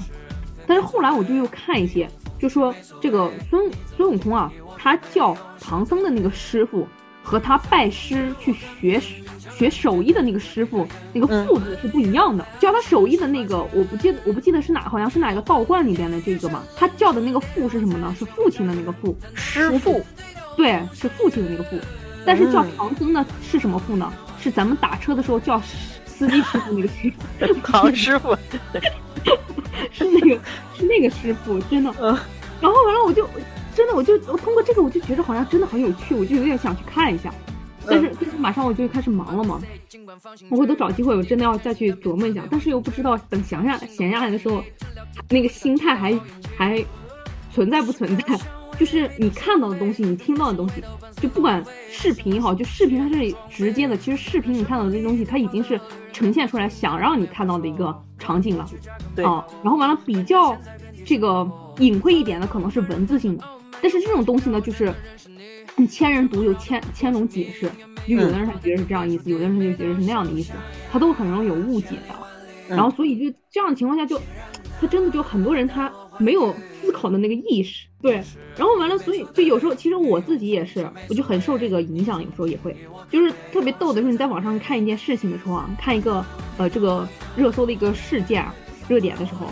[0.66, 2.08] 但是后来我就又看一些，
[2.44, 6.86] 就说这个孙孙悟空啊，他叫唐僧的那个师傅
[7.22, 9.00] 和他拜师去学
[9.56, 12.46] 学手艺的那个师傅，那个父字是不一样的。
[12.60, 16.62] 教他手艺的那个，我不记得，我不记得是哪，好像是哪个道观里边的这个嘛。
[16.76, 18.14] 他叫的那个父是什么呢？
[18.18, 20.04] 是父亲的那个父，师傅。
[20.54, 21.78] 对，是父亲的那个父。
[22.26, 24.12] 但是叫唐僧呢是什么父呢？
[24.38, 25.58] 是咱们打车的时候叫
[26.04, 27.10] 司机师傅那个师
[27.54, 28.36] 傅， 唐师傅，
[29.90, 30.38] 是那个
[30.76, 32.18] 是那个师傅，真的。
[32.64, 33.28] 然后完了，我就
[33.74, 37.30] 真的我就我通过这个我就觉得好像真的很有趣，我就有点想去看一下。
[37.86, 39.60] 但是但是马上我就开始忙了嘛，
[40.48, 44.64] 我回头找机会我真的要再去琢磨一下，但是又不知道等闲下闲下来的时候，
[45.28, 46.18] 那个心态还
[46.56, 46.82] 还
[47.52, 48.24] 存在不存在。
[48.80, 50.82] 就是你看到的东西，你听到的东西，
[51.20, 53.96] 就不管视频也好，就视频它是直接的。
[53.96, 55.80] 其实视频你看到的这些东西，它已经是
[56.12, 58.66] 呈现出来想让你看到的一个场景了。
[59.14, 60.56] 对啊，然后完了比较
[61.06, 61.48] 这个
[61.78, 63.44] 隐晦一点的可能是文字性的，
[63.82, 64.92] 但是这种东西呢，就是
[65.76, 67.70] 你千人读有千千种解释，
[68.06, 70.52] 就有的人他觉得是这样意思，有的人他就觉得是那样的意思，
[70.90, 72.14] 他都很容易有误解的。
[72.66, 74.18] 然后所以就这样的情况下，就
[74.80, 77.86] 他真的就很多人他没有思考的那个意识。
[78.00, 78.14] 对，
[78.56, 82.74] 然后完了，所以就有时候，其实我自己也是，我就很受这个影响，有时候也会，
[83.10, 86.24] 就是特别逗的是，你在网上看一件事情的时候啊，看一个
[86.56, 87.06] 呃这个
[87.36, 88.46] 热搜的一个事件
[88.88, 89.46] 热点的时候，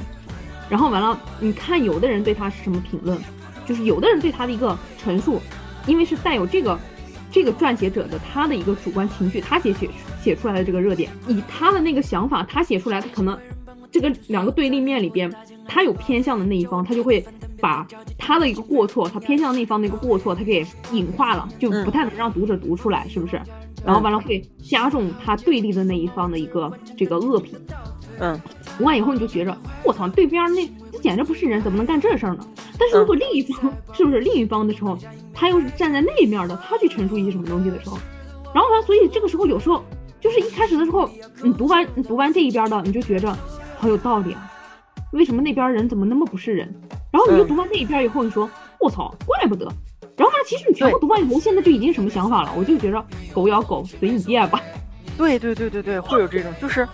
[0.73, 3.19] 然后完了，你看有的人对他是什么评论，
[3.67, 5.39] 就是有的人对他的一个陈述，
[5.87, 6.79] 因为是带有这个
[7.31, 9.87] 这个撰写者的他的一个主观情绪，他写写
[10.23, 13.39] 写出来的这个热点，以他的那个想法，他写出来，可能
[13.91, 15.31] 这个两个对立面里边，
[15.69, 17.23] 他有偏向的那一方，他就会。
[17.61, 17.87] 把
[18.19, 23.41] 他的一个过错，他偏向那方的一个过错，他给隐化了，就不太能让读者读出来，是不是？
[23.87, 27.57] 然后完了会加重他对立的那一方的一个这个恶评。
[28.23, 28.41] 嗯，
[28.79, 32.47] 读完以后你就觉着，我操，对边那这简直不是人，怎么能干这事儿呢？
[32.79, 34.97] 但是如果另一方是不是另一方的时候，
[35.35, 37.99] 他又是站在那面的，他去陈述一些什么东西的时候，
[38.55, 39.83] 然后完，所以这个时候有时候
[40.21, 41.11] 就是一开始的时候，
[41.43, 43.37] 你读完你读完这一边的，你就觉着
[43.77, 44.49] 好有道理啊。
[45.13, 46.73] 为什么那边人怎么那么不是人？
[47.11, 48.49] 然后你就读完那一边以后，你说
[48.79, 49.65] 我操，怪不得。
[50.17, 52.53] 然后呢，其实你全部读完以后，现在就已经什么想法了？
[52.57, 53.05] 我就觉着
[53.35, 54.63] 狗咬狗，随你便吧。
[55.19, 56.89] 对对对对对，会有这种，就是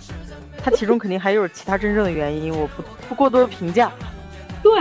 [0.68, 3.90] 它其中肯定还有其他真正的原因，我不不过多评价。
[4.62, 4.80] 对，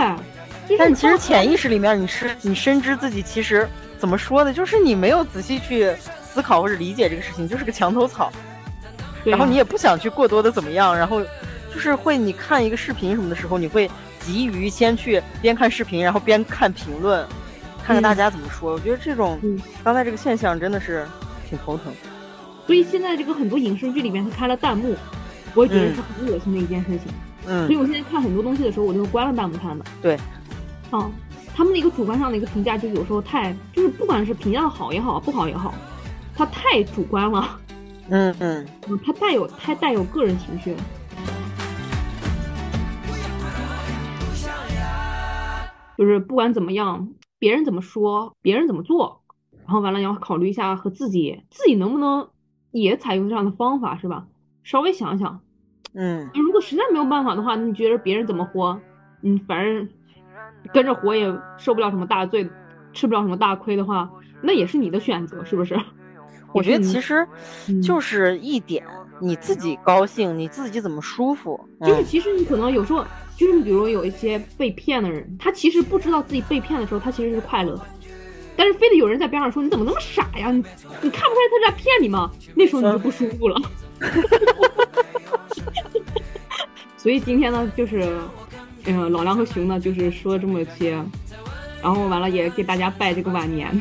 [0.78, 3.68] 但其实潜意识里面，你是你深知自己其实
[3.98, 4.52] 怎么说呢？
[4.52, 8.30] 就是你没有仔细去思考或者理解这个事情，就是个墙头草。
[9.24, 11.22] 然后你也不想去过多的怎么样，然后。
[11.70, 13.88] 就是会，你看一个视频什么的时候，你会
[14.20, 17.24] 急于先去边看视频，然后边看评论，
[17.84, 18.72] 看看大家怎么说。
[18.72, 19.38] 我觉得这种
[19.84, 21.06] 刚才这个现象真的是
[21.48, 21.92] 挺头疼。
[22.66, 24.96] 所以现在这个很多影视剧里面，他开了弹幕，
[25.58, 27.12] 我也觉得是很恶心的一件事情。
[27.46, 27.66] 嗯。
[27.66, 29.84] 所以我现在看很多东西的时候，我都是关了弹幕看的。
[30.00, 30.16] 对。
[30.90, 31.10] 啊，
[31.52, 35.74] 他们的一个主观上的一个评价，就有时候太，就是不管是评价的好也好，不好也好，
[36.36, 37.58] 他太主观了。
[38.08, 38.66] 嗯嗯。
[38.88, 40.78] 嗯，他带有太带有个人情绪了。
[45.98, 47.08] 就是不管怎么样，
[47.40, 49.22] 别人怎么说，别人怎么做，
[49.66, 52.28] 然后完了要考虑一下和自己自己能不能
[52.70, 54.28] 也采用这样的方法，是吧？
[54.62, 55.40] 稍微想想，
[55.98, 58.80] 嗯，如果实在没有办法的话，你觉得别人怎么活，
[59.22, 59.88] 嗯，反正
[60.72, 61.26] 跟着活也
[61.58, 62.48] 受不了什么大罪，
[62.92, 64.08] 吃不了什么大亏的话，
[64.40, 65.78] 那也是你的选择，是不是？
[66.54, 67.26] 我觉得其实
[67.82, 68.86] 就是一点，
[69.20, 73.04] 你自己高兴，你自己怎么舒服，就是其实你可能有时候。
[73.38, 77.86] 就是比如有一些被骗的人，他其实不知道自己被骗的时候，他其实是快乐的，
[78.56, 80.50] 但是非得有人在边上说你怎么那么傻呀？
[80.50, 80.58] 你
[81.00, 82.28] 你看不出来他在骗你吗？
[82.56, 83.56] 那时候你就不舒服了。
[87.08, 88.18] 所以今天呢，就是，
[88.84, 90.90] 嗯，老梁和熊呢，就是说这么些，
[91.82, 93.80] 然后完了也给大家拜这个晚年，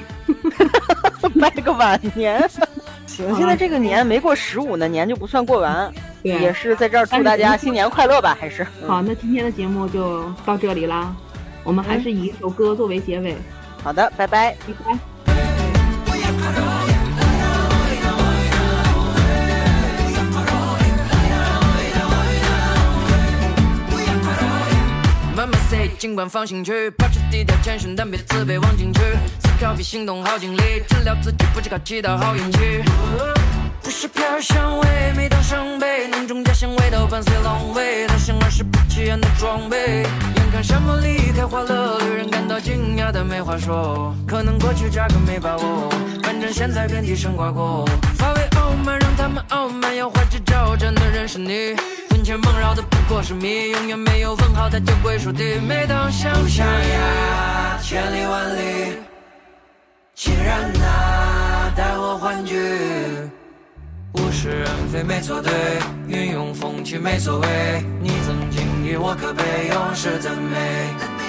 [1.38, 2.49] 拜个晚年。
[3.05, 5.93] 行，现在这个年没过十五呢，年就不算过完。
[6.23, 8.34] 对，也是在这儿祝大家新年快乐吧？
[8.39, 11.13] 还是好，那今天的节目就到这里啦。
[11.65, 13.36] 我们还是以一首歌作为结尾。
[13.84, 15.16] 好的，拜拜，拜拜。
[25.97, 28.99] 尽管放心去，保持低调谦逊，但别自卑忘进去。
[29.39, 32.83] 思考比行动耗精力，治疗自己不只靠祈祷好运气。
[33.81, 40.03] 不是飘香味，每当伤悲，浓重家乡味道伴随狼狈，他像儿是不起眼的装备。
[40.35, 44.13] 眼看山坡里开花了，旅人感到惊讶，但没话说。
[44.27, 45.89] 可能过去扎根没把握，
[46.21, 47.89] 反正现在遍地生瓜果。
[48.19, 51.75] 发威傲慢，让他们傲慢，要花枝招展的人是你。
[52.28, 55.61] 魂牵梦绕的不过是谜，永远没有问号，它就归属地。
[55.65, 58.97] 每当想象呀，千里万里，
[60.13, 62.57] 亲人啊，带我欢聚。
[64.15, 65.53] 物是人非没错对，
[66.09, 67.47] 云涌风起没所谓。
[68.01, 71.26] 你曾经以我可悲，永世赞美。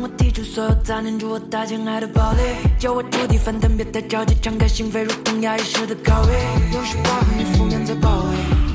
[0.00, 2.56] 我提出所有杂念，助我搭建爱的堡垒。
[2.78, 6.32] 叫我触底翻腾，别太着急，敞开心扉，如同压抑时的告位。
[6.72, 8.30] 有时光与负面在包围，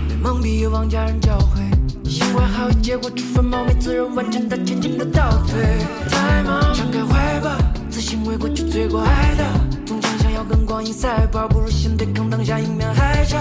[0.10, 2.10] 被蒙蔽欲望家人教诲。
[2.10, 5.62] 心怀好意，结果突发冒昧，自认完成的前进的倒退。
[6.10, 7.52] 太忙，敞开怀抱，
[7.90, 9.02] 自信为过去罪过。
[9.02, 9.44] 爱的，
[9.86, 13.38] 总想想要跟光阴赛跑，不如先对抗当下一面海啸。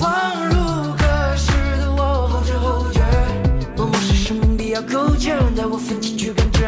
[0.00, 0.08] 恍
[0.48, 0.54] 如
[0.96, 3.00] 隔世的我，后知后觉，
[3.76, 6.58] 默默是生命必要苟且，待我奋起去感知。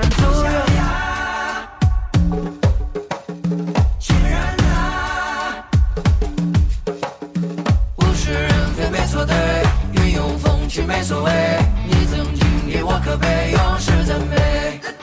[10.91, 11.31] 没所谓，
[11.87, 15.00] 你曾经给我可悲，永世赞美。